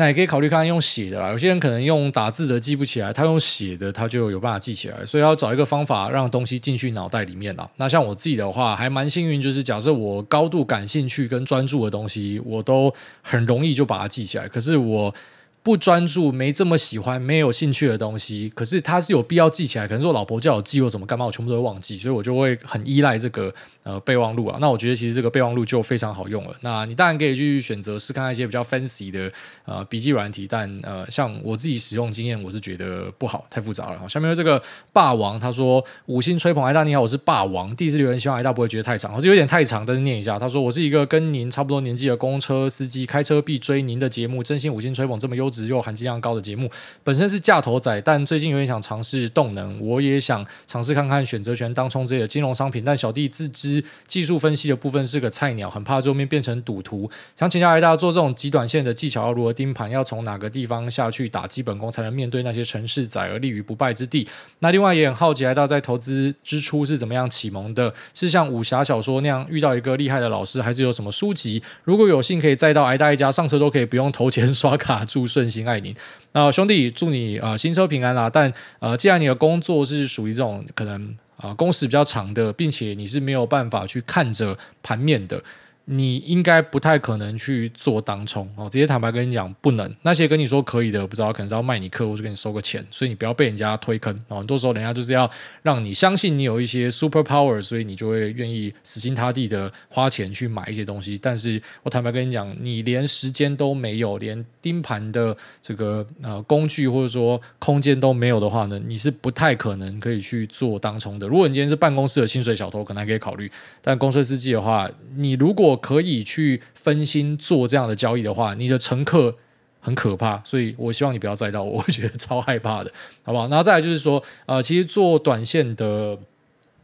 [0.00, 7.68] 那也可以考虑看看用写的啦，有些人可能用打字的记不起来，他用写的他就有办法记起来，所以要找一个方法让东西进去脑袋里面啦。
[7.76, 12.90] 那像我自己的话，还蛮幸运，就是假设我高度感兴趣跟专注的东西，我都
[13.20, 14.48] 很容易就把它记起来。
[14.48, 15.14] 可是我
[15.62, 19.86] 不专注、没这么喜欢、没有兴趣的东西，可是它是有必要记起来。
[19.86, 23.54] 可能说我老婆叫我记或什么干嘛，我全部都会忘记，所以我就会很依赖这个。
[23.82, 26.54] 呃，备忘录啊，那我觉得其实这个备忘录就非常好用了。
[26.60, 29.32] 那你当然可以去选择试看一些比较 fancy 的
[29.64, 34.06] 呃笔记软体，但呃，像我自己使用经验，我是觉得不好，太复杂了。
[34.06, 40.38] 下面这个霸王，他说五星吹捧，挨大你好，我是霸王，第一次留言，希望挨大不会觉得太长，或是有点太长，但是念一下。
[40.38, 46.70] 他说我是一个跟您差不多年纪的公车司机，开车必追您的节目，真心五星吹捧这么优质又含金量高的节目。
[47.02, 53.84] 本身是架头仔，但最近有点想尝试动能，我也想尝试看看选择权当冲之类的金融商品，但小弟自知。
[54.06, 57.10] 技术分析的部分是个菜鸟，很怕最后面变成赌徒。
[57.36, 59.90] 想请教挨大做这种极短线的技巧要如何盯盘？
[59.90, 64.28] 要从哪个地方下去打基本功，才能面对那些城市仔而立于不败之地？
[64.60, 67.92] 那另外也很好奇，挨大在投资之初是怎么样启蒙的？
[68.14, 71.62] 是像武侠小说那样遇到一个厉害的老师，还是有什么书籍？
[71.84, 75.94] 如果有幸可以再到挨大一家，上车都可以不用投钱 刷卡，祝真心爱你。
[76.32, 78.28] 那兄弟，祝你啊、呃、新车平安啦！
[78.28, 81.16] 但呃，既然你的工作是属于这种可能。
[81.40, 85.42] 啊，工时比较长的，并且你是没有办法去看着盘面的。
[85.86, 89.92] 你应该不太可能去做当冲哦，直接坦白跟你讲，不能。
[90.02, 94.38] 那些跟你说可以的，不知道可能是要卖你客户，就给你收个钱，所以你不要被人家推坑哦。
[94.38, 95.28] 很多时候，人家就是要
[95.62, 101.18] 让你相信你有一些 super power，所以你就会愿意死心塌地的花钱去买一些东西。
[101.20, 111.26] 但是我坦白跟你讲，你连时间都没有，连盯盘的这个呃工具或者说空间都没有的话呢，你是不太可能可以去做当冲的。
[111.26, 113.50] 如果你今天是办公室的薪水小偷，可能还可以考虑，
[113.82, 119.36] 但公车司机的话，你如果可以去分心做这样的交易的话，你的乘客
[119.80, 123.48] 很可怕，所以我希望你不要载到我，我觉得超害怕的，好不好？
[123.48, 126.18] 然后再来就是说，呃，其实做短线的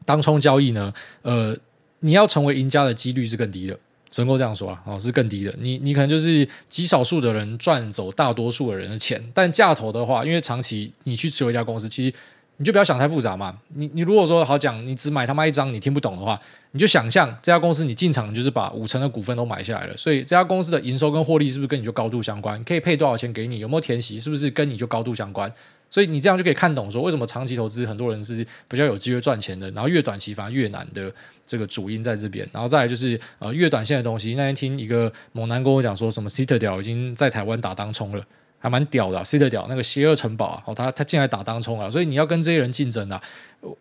[0.05, 0.93] 当冲交易呢，
[1.23, 1.57] 呃，
[2.01, 3.79] 你要成为赢家的几率是更低的，
[4.11, 5.55] 只能够这样说啊，哦，是更低的。
[5.61, 12.15] 你你可能就是极少数的人赚走大多数的人的钱，但价投的话，因为长期你去持有一家公司，其实。
[12.59, 13.59] 你就不要想太复杂嘛。
[13.75, 16.41] 你你如果说好讲，你只买他妈一张，你听不懂的话，
[16.73, 22.63] 你就想象这家公司你进场就是把五成的股份都买下来了，所以这家公司的营收跟获利是不是跟你就高度相关？
[22.65, 23.59] 可以配多少钱给你？
[23.59, 24.19] 有没有填息？
[24.19, 25.53] 是不是跟你就高度相关？
[25.89, 31.13] 所以你这样就可以看懂说为什么长期投资很多人是比较有机会赚钱的，然后越短期反而越难的
[31.47, 32.47] 这个主因在这边。
[32.53, 38.25] 然后再来就是呃越短线的东西，那天听一个猛男跟我讲说什么 Citadel 已经在台湾打当冲了。
[38.67, 43.23] 还蛮屌的、啊，C 的屌，那个邪恶城堡啊，哦，他他进来打当冲啊，所以你要跟这些人竞争啊，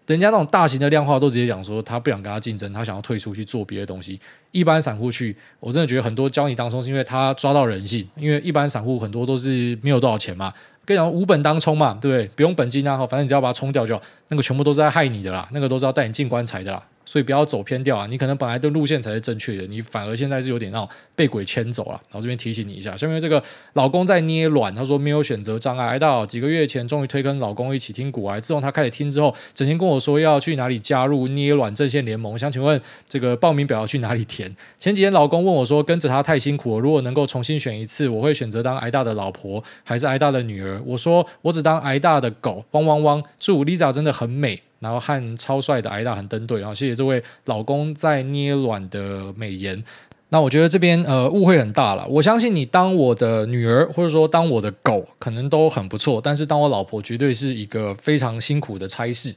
[0.06, 4.20] 人家那种大型的量化都直接讲说他不想跟他竞争，他想要退出去做别的东西。
[4.52, 10.54] 一般散户去，我真的觉得很多教你当冲是因为他抓到人性，因为一般散户很多都是没有多少钱嘛，
[10.86, 12.28] 跟你讲无本当冲嘛，对不对？
[12.36, 16.84] 不用本金啊，反正你只要把它冲掉就好，那个全部都是在害你的啦，那个都是要带你进棺材的啦。
[17.06, 18.08] 所以不要走偏掉啊！
[18.08, 22.01] 你可能本来的路线才是正确的，你反而现在是有点那种被鬼牵走了。
[22.10, 23.41] 然后这边提醒你一下，下面这个
[23.74, 25.86] 老公在捏卵，他说没有选择障碍。
[25.86, 32.38] 挨大几个月前终于推跟老公一起听股癌，自从他开始听之后，整天跟我说要去哪里加入捏卵阵线联盟。
[32.38, 34.56] 想请问这个报名表要去哪里填？
[34.80, 40.82] 前几天老公问我说跟着他太辛苦了，如果能够重新选一次，我会选择当挨大的老婆还是挨大的女儿？
[40.86, 43.24] 我说我只当挨大的狗，汪汪汪！
[43.39, 44.64] 祝 Lisa 真的很美。
[44.80, 49.84] 然后和超帅的挨大很登对，然后谢谢这位老公在捏卵的美颜。
[50.30, 52.06] 那我觉得这边呃误会很大了。
[52.08, 59.36] 我相信你当我的女儿或者说当我的狗可能都很不错，但是当我老婆绝对是一个非常辛苦的差事。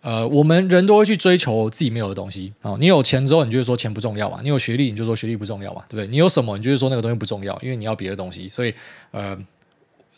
[0.00, 2.76] 呃，我们人都会去追求自己没有的东西啊、哦。
[2.80, 6.06] 你有钱之后，你就会说钱不重要嘛；你有学历，你就说学历不重要嘛，对不对？
[6.08, 8.48] 你有什么，你就会说那个东西不重要，因为你要别的东西。
[8.48, 8.72] 所以
[9.10, 9.36] 呃，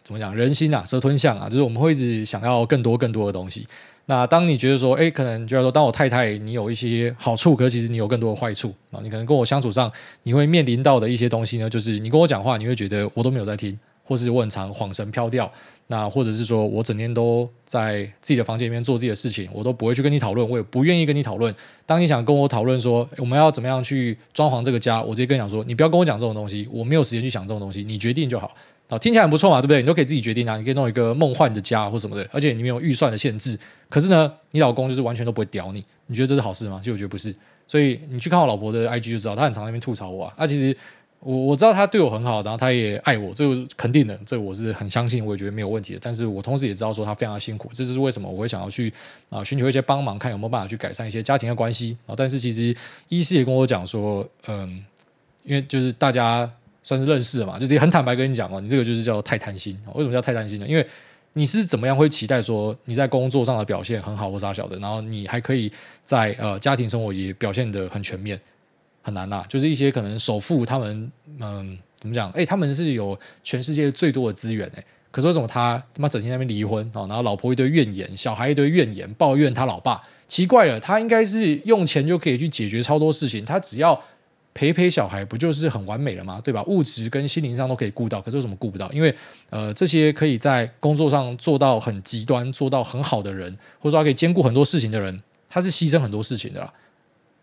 [0.02, 0.36] 怎么讲？
[0.36, 3.66] 人心啊，蛇吞象啊，就是我们会一直想要更多更多的东西。
[4.06, 8.98] 那当你觉得说，哎，可能就是说，当我太太你有一些好处，可是其实你有更多的坏处啊。
[9.02, 9.90] 你可能跟我相处上，
[10.24, 15.50] 你会面临到的一些东西呢，就是你跟我讲话，你会觉得我都没有在听，或是我很常恍神飘掉。
[15.86, 21.52] 那或者是说我整天都在自己的房间里面做自己的事情，我都不会去跟你讨论，我也不愿意跟你讨论。
[21.84, 28.54] 当你想跟我讨论说我们要怎么样去装潢这个家，我直接跟你讲说，你不要跟我讲这种东西，我没有时间去想这种东西，你决定就好。
[28.90, 29.80] 好，听起来很不错嘛，对不对？
[29.80, 33.58] 你都可以自己决定啊，你可以弄一个梦幻的家或什么的，而且你没有预算的限制。
[33.88, 36.78] 可是呢，你老公就是完全都不会屌你，你觉得这是好事吗？
[36.80, 37.34] 其实我觉得不是。
[37.66, 40.34] 所以你去看我老婆的 IG 就知道，她很常在那边吐槽我啊。
[40.36, 40.76] 啊，其实。
[41.22, 46.00] 我我知道她对我很好，然后她也爱我，这个肯定的，这我是很相信，我也觉得没有问题的。
[46.02, 48.90] 但是我同时也知道说她非常的辛苦，这就是为什么我会想要去
[49.28, 52.14] 啊寻求一些帮忙，看有没有办法去改善一些家庭的关系啊。
[52.16, 52.74] 但是其实
[53.08, 54.82] 医师也跟我讲说，嗯，
[55.44, 56.50] 因为就是大家
[56.82, 59.78] 算是认识了嘛，就是很坦白跟你讲哦，你这个就是叫太贪心。
[59.94, 60.66] 为什么叫太贪心呢？
[60.66, 60.86] 因为
[61.34, 65.70] 你是怎么样会期待说你在工作上的表现很好或啥小的，然后你还可以
[66.04, 68.40] 在呃家庭生活也表现得很全面。
[69.02, 72.30] 很难呐、就是一些可能首富他们，嗯，怎么讲？
[72.32, 83.98] 哎、他们是有全世界最多的资源哎，可是为什么他他妈整天在那边离婚哦，然后老婆一堆怨言，小孩一堆怨言，抱怨他老爸，奇怪了，他应该是用钱就可以去解决超多事情，他只要
[84.52, 86.40] 陪陪小孩，不就是很完美了吗？
[86.42, 86.62] 对吧？
[86.64, 88.90] 物质跟心灵上都可以顾到，可是为什么顾不到？
[88.92, 89.14] 因为
[89.48, 96.72] 呃，这些可以在工作上做到很极端、做到很好的人，或者说可以兼顾很多事情的人，他是牺牲很多事情的啦。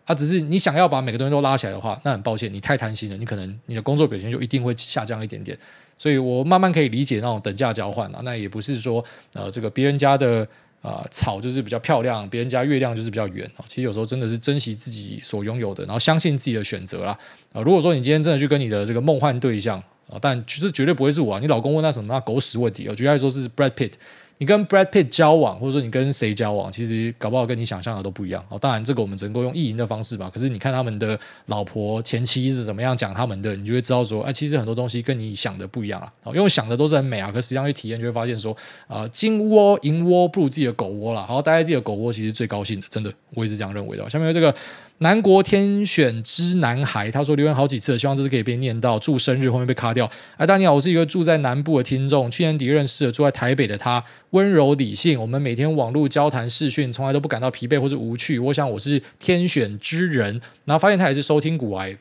[0.06, 5.58] 他、啊、只是你想要把每个东西都拉起来的话，那很抱歉，你太贪心了，你可能你的工作表现就一定会下降一点点。
[5.98, 9.04] 所以我慢慢可以理解那种等价交换啊，那也不是说
[9.34, 10.48] 呃这个别人家的
[10.82, 13.64] 啊草就是比较漂亮，别人家月亮就是比较圆啊。
[13.66, 17.18] 其实有时候真的是珍惜自己所拥有的，然后相信自己的选择啦。
[17.52, 23.92] 啊，如果说你今天真的去跟你的这个梦幻对象啊，但其实绝对不会是我啊，你老公问他什么那狗屎问题，我觉得来说是 Brad Pitt。
[24.38, 28.44] 你跟 Brad Pitt 交往，或者说你跟谁交往，其实搞不好跟你想象的都不一样。
[28.48, 30.30] 哦，当然这个我们只能够用意淫的方式吧。
[30.32, 36.12] 可是你看他们的老婆前妻是怎么样讲他们的，你就会知道说，哎，其实很多东西跟你想的不一样啊。
[36.22, 41.26] 哦，因为想的都是很美啊，可实际上去体验就会发现说，啊，金窝银窝不如自己的狗窝了。
[41.26, 44.08] 好，待在自己的狗窝其实最高兴的，真的，我也是这样认为的。
[44.08, 44.54] 下面这个。
[45.00, 48.98] 南国天选之男孩，他说留言好几次了，希望这次可以被念到。
[48.98, 50.10] 祝生日后面被卡掉。
[50.36, 55.20] 哎，大家好，我是一个住在南部的听众，去年底认识了住在台北的他，温柔理性。
[55.20, 58.40] 我们每天网络交谈视讯，从来都不感到疲惫或是无趣。
[58.40, 61.96] 我想我是天选之人，然后发现他也是收听古癌。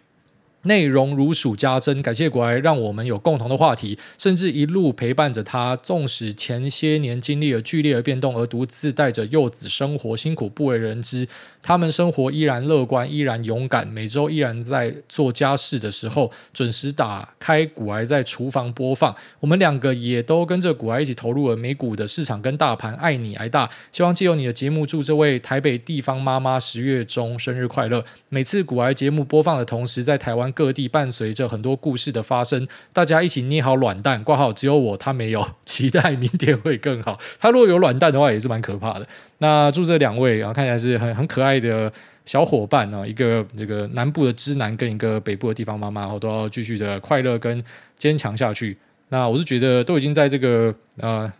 [0.63, 5.75] 内容如数家珍，感谢股癌让我们有共同的话题，甚至一路陪伴着他。
[5.77, 11.27] 纵使前些年经历了剧烈的变动，而独自带着幼子生活，辛苦不为人知。
[11.61, 19.15] 他们生活依然乐观，依然勇敢，每周依然在做家事的时候准时打开古癌在厨房播放。
[19.39, 22.93] 我们两个也都跟着古癌一起投入了美股的市场跟大盘。
[22.95, 28.03] 爱你爱大，希望借由你的节目，祝这位台北地方妈妈十月中生日快乐。
[28.29, 30.51] 每次古癌节目播放的同时，在台湾。
[30.57, 37.19] 各地伴随着很多故事的发生，大家一起捏好软蛋，挂号只有我他没有，期待明天会更好。
[37.39, 39.07] 他如果有软蛋的话，也是蛮可怕的。
[39.37, 41.93] 那祝这两位啊，看起来是很很可爱的
[42.25, 47.63] 小伙伴啊，一个这个南部的之男跟一个北部的地方妈妈，然后都要继续的快乐跟
[47.95, 48.75] 坚强下去。
[49.09, 51.31] 那我是觉得都已经在这个呃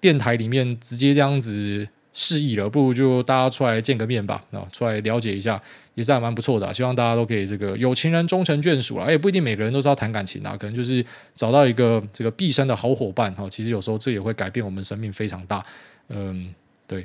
[0.00, 1.86] 电台里面直接这样子
[2.18, 5.62] 示意了，不如就大家出来见个面吧，啊，出来了解一下。
[5.94, 9.10] 也是还蛮不错的，希望大家都可以这个有情人终成眷属了。
[9.10, 11.04] 也不一定每个人都是要谈感情啊，可能就是
[11.34, 13.48] 找到一个这个毕生的好伙伴哈。
[13.50, 15.60] 其实有时候这也会改变我们生命非常大。
[16.08, 16.54] 嗯，
[16.86, 17.04] 对，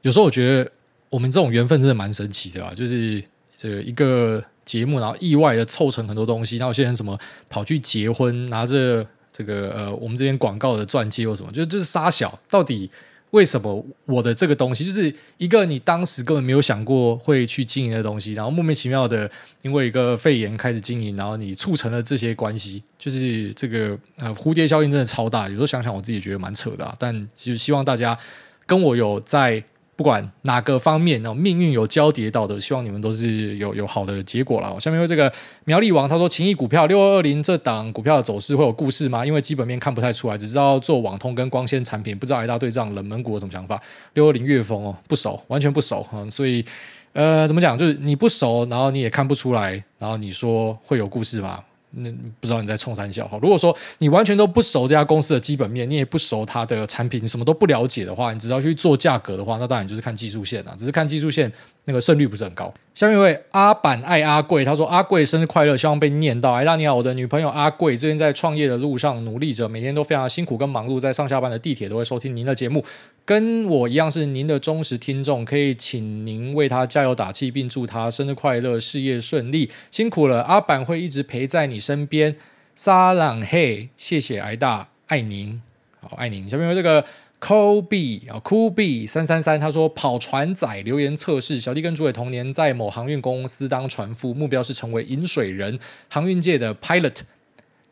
[0.00, 0.70] 有时候我觉得
[1.10, 3.22] 我们这种缘分真的蛮神奇的啊，就是
[3.58, 6.56] 这一个节目，然后意外的凑成很多东西。
[6.56, 7.18] 然后有些人什么
[7.50, 12.90] 跑去结婚，拿着这个呃我们这边广告的钻戒或什么，就就是杀小到底。
[13.30, 19.30] 为什么我的这个东西就是一个你当时根本没有想过会去经营的东西，然后莫名其妙的
[19.62, 25.48] 因为一个肺炎开始经营，然后你促成了这些关系，就是这个呃蝴蝶效应真的超大。
[25.48, 28.18] 有时候想想我自己觉得蛮扯的啊，但就希望大家
[28.66, 29.62] 跟我有在。
[30.00, 34.80] 不管哪个方面哦，命运有交叠到的，希望你们都是有有好的结果了。
[34.80, 35.30] 下面有这个
[35.66, 39.26] 苗栗王，他说：“情谊股票六二二零这档股票的走势会有故事吗？
[39.26, 43.78] 因为基本面看不太出来，只知道做网通跟光纤产品，不知道一大对这样冷门股有什么想法？”
[44.14, 46.64] 六二零月风哦，不熟，完全不熟，嗯，所以
[47.12, 47.76] 呃，怎么讲？
[47.76, 51.62] 就是你不熟，然后你也看不出来，然后你说会有故事吗？
[51.92, 52.10] 那
[52.40, 53.38] 不知道你在冲三小哈。
[53.42, 60.74] 如果说你完全都不熟这家公司的基本面，你也不熟它的产品，你什么都不了解的话，你只要去做价格的话，那当然就是看技术线啊。
[60.78, 61.52] 只是看技术线，
[61.84, 62.72] 那个胜率不是很高。
[62.94, 72.84] 下面一位阿板爱阿贵，他说：“阿贵生日快乐，希望被念到。”哎，大你好，我的女朋友阿贵最近在创业的路上努力着，每天都非常辛苦跟忙碌，在上下班的地铁都会收听您的节目，
[73.24, 80.42] 跟我一样是您的忠实听众，可以请您为他加油打气，并祝他生日快乐，事业顺利，辛苦了。
[80.42, 82.36] 阿板会一直陪在你身边。
[82.76, 85.62] 沙朗嘿，谢谢挨大，爱您，
[86.00, 86.50] 好爱您。
[86.50, 87.04] 下面有这个。
[87.40, 95.78] Kobe 啊，Kobe 三三三，他说跑船仔留言测试，小弟跟主委同年在某航运公司当船夫，目标是成为引水人，
[96.08, 97.20] 航运界的 pilot。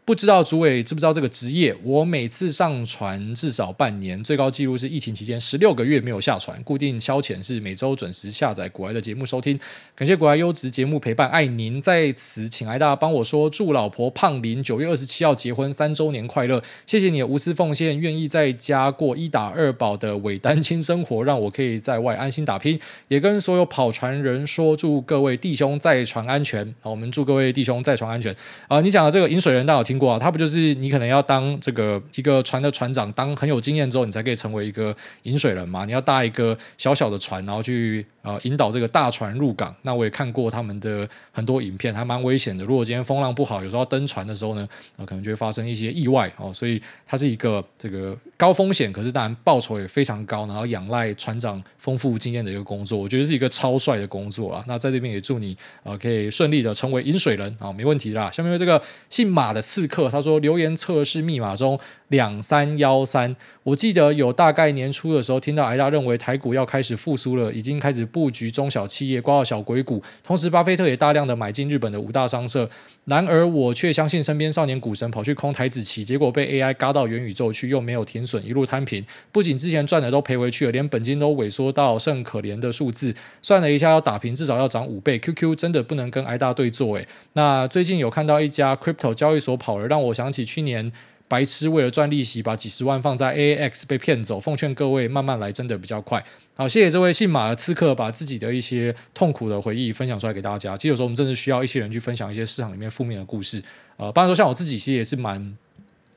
[0.08, 1.76] 不知道主委知不知道这个职业？
[1.82, 6.62] 我每次上船至少半年，最高纪录是疫情期间十六个月没有下船。
[6.62, 9.60] 固定消遣是每周准时下载国外的节目收听，
[9.94, 11.78] 感谢国外优质节目陪伴，爱您。
[11.78, 16.62] 在此请癌大家帮我说，祝老婆胖林九月二十七号结婚三周年快乐。
[16.86, 22.80] 谢谢你无私奉献，愿意在家过一打二保的伪单亲生活，让我可以在外安心打拼。
[23.08, 26.74] 也跟所有跑船人说，祝各位弟兄在船安全。
[26.80, 28.34] 好，我们祝各位弟兄在船安全。
[28.68, 34.94] 啊，你讲的这个饮水人，大家有听过啊，他不就是你可能要当这个一个船的船长，当很有经验之后，你才可以成为一个
[35.24, 35.84] 引水人嘛？
[35.84, 39.74] 你要搭一个小小的船，然后去呃引导这个大船入港。
[39.82, 42.64] 那我也看过他们的很多影片，还蛮危险的。
[42.64, 46.52] 如果今天风浪不好，有时候登船的时候呢，呃，可能就会发生一些意外哦。
[46.54, 54.64] 所以它是一个这个高风险，可是当然报酬也非常高，然后仰赖船长丰富经验的一个工作，我觉得是一个超帅的工作啊。
[54.68, 58.30] 那在这边也祝你呃可以顺利的成为引水人啊，没问题啦。
[58.30, 60.18] 下面这个姓马的刺客，他。
[60.20, 61.78] 说留言测试密码中
[62.08, 72.68] 两三幺三，我记得有大概年初的时候听到挨大认为台股要开始复苏了，已经开始布局中小企业，挂到小鬼股，同时巴菲特也大量的买进日本的五大商社。
[73.06, 79.02] 然而我却相信身边少年股神跑去空台子期，结果被 AI 嘎到元宇宙去，又没有停损，一路摊平。
[79.32, 83.14] 不仅之前赚的都赔回去了，连本金都萎缩到剩可怜的数字。
[83.40, 85.18] 算了一下，要打平至少要涨五倍。
[85.18, 87.08] QQ 真的不能跟挨大对做诶。
[87.32, 90.18] 那最近有看到一家 Crypto 交易所跑了，让我。
[90.18, 90.90] 想起去年
[91.28, 94.40] 白痴为了赚利息，把几十万放在 AAX 被骗走。
[94.40, 96.24] 奉劝各位慢慢来，真的比较快。
[96.56, 100.76] 好，谢谢这位姓马的刺客，把自己的一些痛苦的回忆分享出来给大家。
[100.76, 103.62] 其实有时候我们真的需要一些人去分享一些市场里面负面的故事。
[103.96, 105.56] 呃，当然说像我自己，其实也是蛮。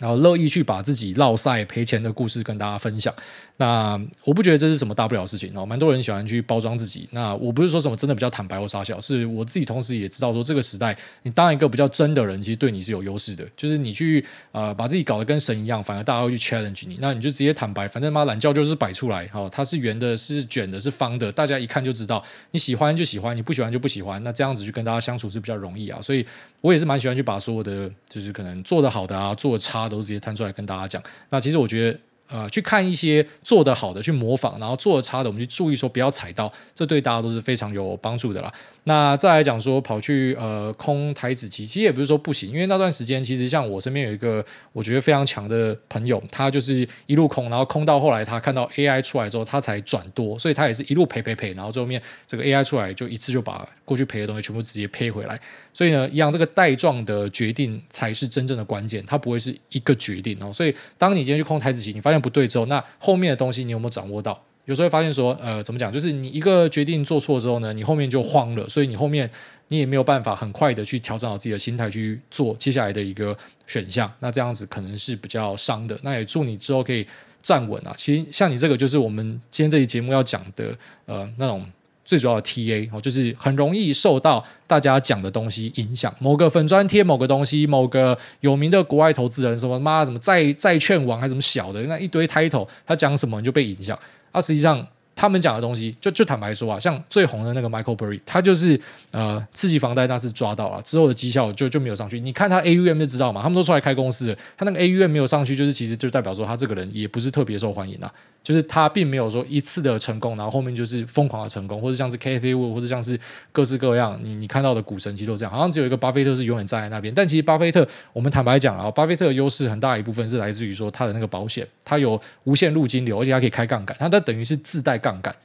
[0.01, 3.13] 然后乐意去把自己落赛赔钱的故事跟大家分享，
[3.57, 5.63] 那我不觉得这是什么大不了的事情哦。
[5.63, 13.47] 蛮多人喜欢去包装自己，那我不是说什么真的比较坦白或傻笑，是我自己同时也知道说这个时代，你当一个比较真的人，其实对你是有优势的。
[13.55, 26.01] 就是你去呃把自己搞得跟神一样，反而大家会去 challenge 你，那你就直接坦白，反正嘛懒觉就是摆出来，哦，它是圆的，是卷的，是方的，大家一看就知道，你喜欢就喜欢，你不喜欢就不喜欢，那这样子去跟大家相处是比较容易啊。
[26.01, 26.25] 所以
[26.61, 38.51] 我也是蛮喜欢去把所有的就是可能做得好的啊，做的差都直接摊出来跟大家讲，那其实我觉得，呃，去看一些做的好的，去模仿，然后做的差的，我们去注意说不要踩到，这对大家都是非常有帮助的啦。
[38.85, 55.39] 那再来讲说跑去呃空台子期，其实也不是说不行，因为那段时间其实像我身边有一个我觉得非常强的朋友，他就是一路空，然后空到后来他看到 AI 出来之后，他才转多，所以他也是一路赔赔赔，然后最后面这个 AI 出来就一次就把过去赔的东西全部直接赔回来。
[55.73, 60.51] 所以呢，一样这个带状的决定才是真正的关键，它不会是一个决定哦。
[60.51, 64.43] 所以当你今天去空台子期，你发现不对之后，那后面的东西你有没有掌握到？
[64.65, 65.91] 有时候会发现说，呃，怎么讲？
[65.91, 69.29] 就是你一个决定做错之后呢，你后面就慌了，所以你后面
[69.69, 73.35] 你也没有办法很快的去调整好自己的心态去做接下来的一个
[73.65, 74.11] 选项。
[74.19, 75.97] 那这样子可能是比较伤的。
[76.03, 77.05] 那也祝你之后可以
[77.41, 77.93] 站稳啊。
[77.97, 80.65] 其实像你这个，就是我们今天这期节目要讲的，
[81.05, 81.65] 呃，那种
[82.05, 86.13] 最主要的 TA 哦，就是很容易受到大家讲的东西影响。
[86.19, 93.97] 某个粉砖贴某个东西，某个有名的国外投资人什么妈什么债债券王还是什么小的那一堆 title，他讲什么你就被影响。
[94.31, 98.79] 啊，实际上他们讲的东西，就就坦白说啊，像最红的那个 Michael Burry，他就是
[99.11, 102.19] 呃刺激房贷那次抓到了之后的绩效就就没有上去。
[102.19, 108.11] 你看他 AUM 就知道嘛，他们都出来开公司了，他那个 AUM 没有上去，就是其实就代表说他这个人也不是特别受欢迎啊。
[108.43, 113.19] 就是他并没有说一次的成功，然后后面就是疯狂的成功，或者像是 Cathie Wood，或者像是
[113.51, 117.13] 各式各样你你看到的股神其实都这样，好像只有一个巴菲特是永远站在那边。
[117.13, 125.35] 但其实巴菲特，我们坦白讲啊，巴菲特的优势很大一部分是来自于说他的那个保险，他有无限入金流，而且他可以开杠杆，他他等于是自带杠杆，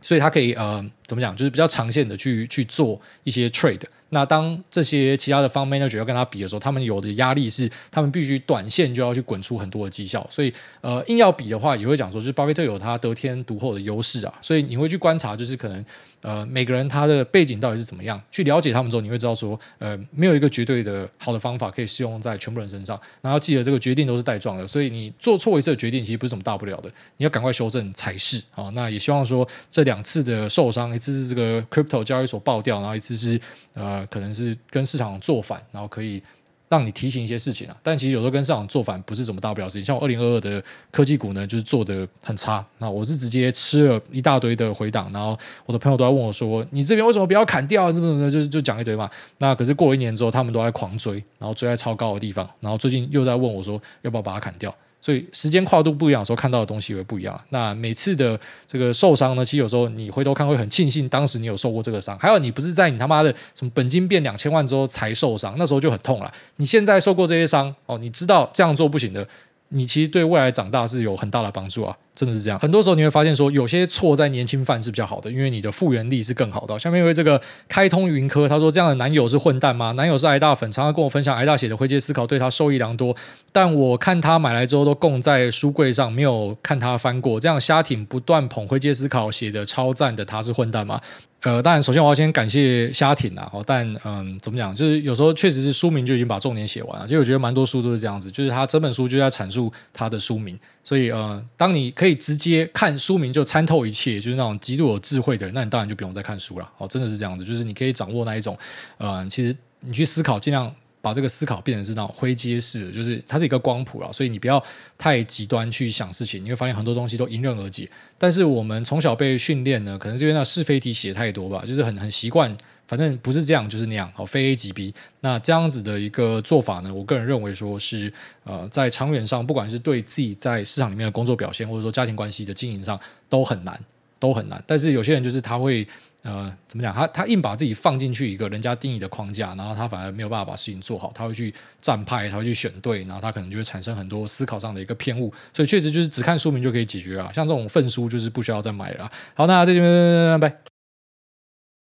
[0.00, 3.82] 所以他可以呃怎么讲，就是比较长线的去去做一些 trade。
[4.12, 15.84] 那当这些其他的 fund manager 要跟他比的时候，他们有的压力是，他们必须短线就要去滚出很多的绩效，所以呃，硬要比的话，也会讲说，就是巴菲特有他得天独厚的优势啊，所以你会去观察，就是可能
[16.22, 23.00] 呃，每个人他的背景到底是怎么样，去了解他们之后，你会知道说，呃，没有一个绝对的好的方法可以适用在全部人身上。
[23.20, 28.70] 然后记得这个决定都是带状的，所以你做错一次决定其实不是什么大不了的，你要赶快修正才是啊。
[28.74, 33.40] 那也希望说这两次的受伤，一次是这个 crypto 交易所爆掉，然后一次是
[33.74, 36.22] 呃，可能是跟市场做反，然后可以。
[36.70, 39.84] 让你提醒一些事情啊，但其实有时候跟市场做反不是什么大不了事情。
[39.84, 40.62] 像我二零二二的
[40.92, 42.64] 科技股呢，就是做的很差。
[42.78, 49.10] 那我是直接吃了一大堆的回档，然后我的朋友都在问我说：“你这边为什么不要砍掉？”这么怎么就就讲一堆嘛。
[49.38, 57.40] 那可是过了一年之后，他们都在狂追，然后追在超高的地方，然后最近又在问我说：“要不要把它砍掉？”所以时间跨度不一样的时候，看到的东西会不一样。
[57.48, 62.18] 那每次的这个受伤呢，其实有时候你回头看会很庆幸当时你有受过这个伤。
[62.18, 66.32] 还有你不是在你他妈的什么本金变两千万之后才受伤，那时候就很痛了。
[66.56, 69.26] 你现在受过这些伤哦，你知道这样做不行的。
[69.72, 72.58] 你其实对未来长大是有很大的帮助啊，真的是这样。
[72.58, 76.76] 很多时候你会发现说，有些错在年轻犯是比较好的，因为你的复原力是更好的。
[76.76, 79.92] 下面因为这个开通云科，他说这样的男友是混蛋吗？
[79.92, 83.14] 男友是挨大粉，常常跟我分享挨大写的《灰阶思考》，对他受益良多。
[83.52, 87.38] 但我看他买来之后都供在书柜上，没有看他翻过。
[87.38, 91.00] 这样瞎挺不断捧《灰阶思考》写的超赞的，他是混蛋吗？
[91.42, 97.06] 呃，当然，首先我要先感谢虾挺啊，但嗯，怎么讲，就是有时候确实是书名就已经把重点写完了。
[97.06, 100.58] 其实我觉得蛮多书都是这样子，就是他整本书就在阐述他的书名。
[100.84, 106.70] 所以呃，当你可以直接看书名就参透一切，就是那种极度有智慧的人，那你当然就不用再看书了。
[106.76, 108.58] 哦，真的是这样子，就是你可以掌握那一种，
[108.98, 110.70] 呃，其实你去思考，尽量。
[111.02, 114.62] 把这个思考变成是那种灰阶式的，就是它是一个光谱了，所以你不要
[114.98, 117.88] 太极端去想事情，你会发现很多东西都迎刃而解。
[118.18, 122.54] 但是我们从小被训练呢，可能是因为那是非题写太多吧，就是很很习惯，
[122.86, 124.94] 反正不是这样就是那样，好，非 A 即 B。
[125.20, 128.12] 那这样子的一个做法呢，我个人认为说是
[128.44, 133.78] 呃，在长远上，不管是对自己在市场里面的工作表现，或者说家庭关系的经营上，都很难，
[134.18, 134.62] 都很难。
[134.66, 135.86] 但是有些人就是他会。
[136.22, 136.94] 呃，怎么讲？
[136.94, 141.10] 他他硬把自己放进去一个人家定义的框架，然后他反而没有办法把事情做好。
[141.14, 145.32] 他会去站派，他会去选对，然后他可能就会产生很多思考上的一个偏误。
[145.54, 147.32] 所以确实就是只看书名就可以解决了。
[147.32, 149.10] 像这种粪书就是不需要再买了。
[149.34, 150.69] 好，那这边拜拜。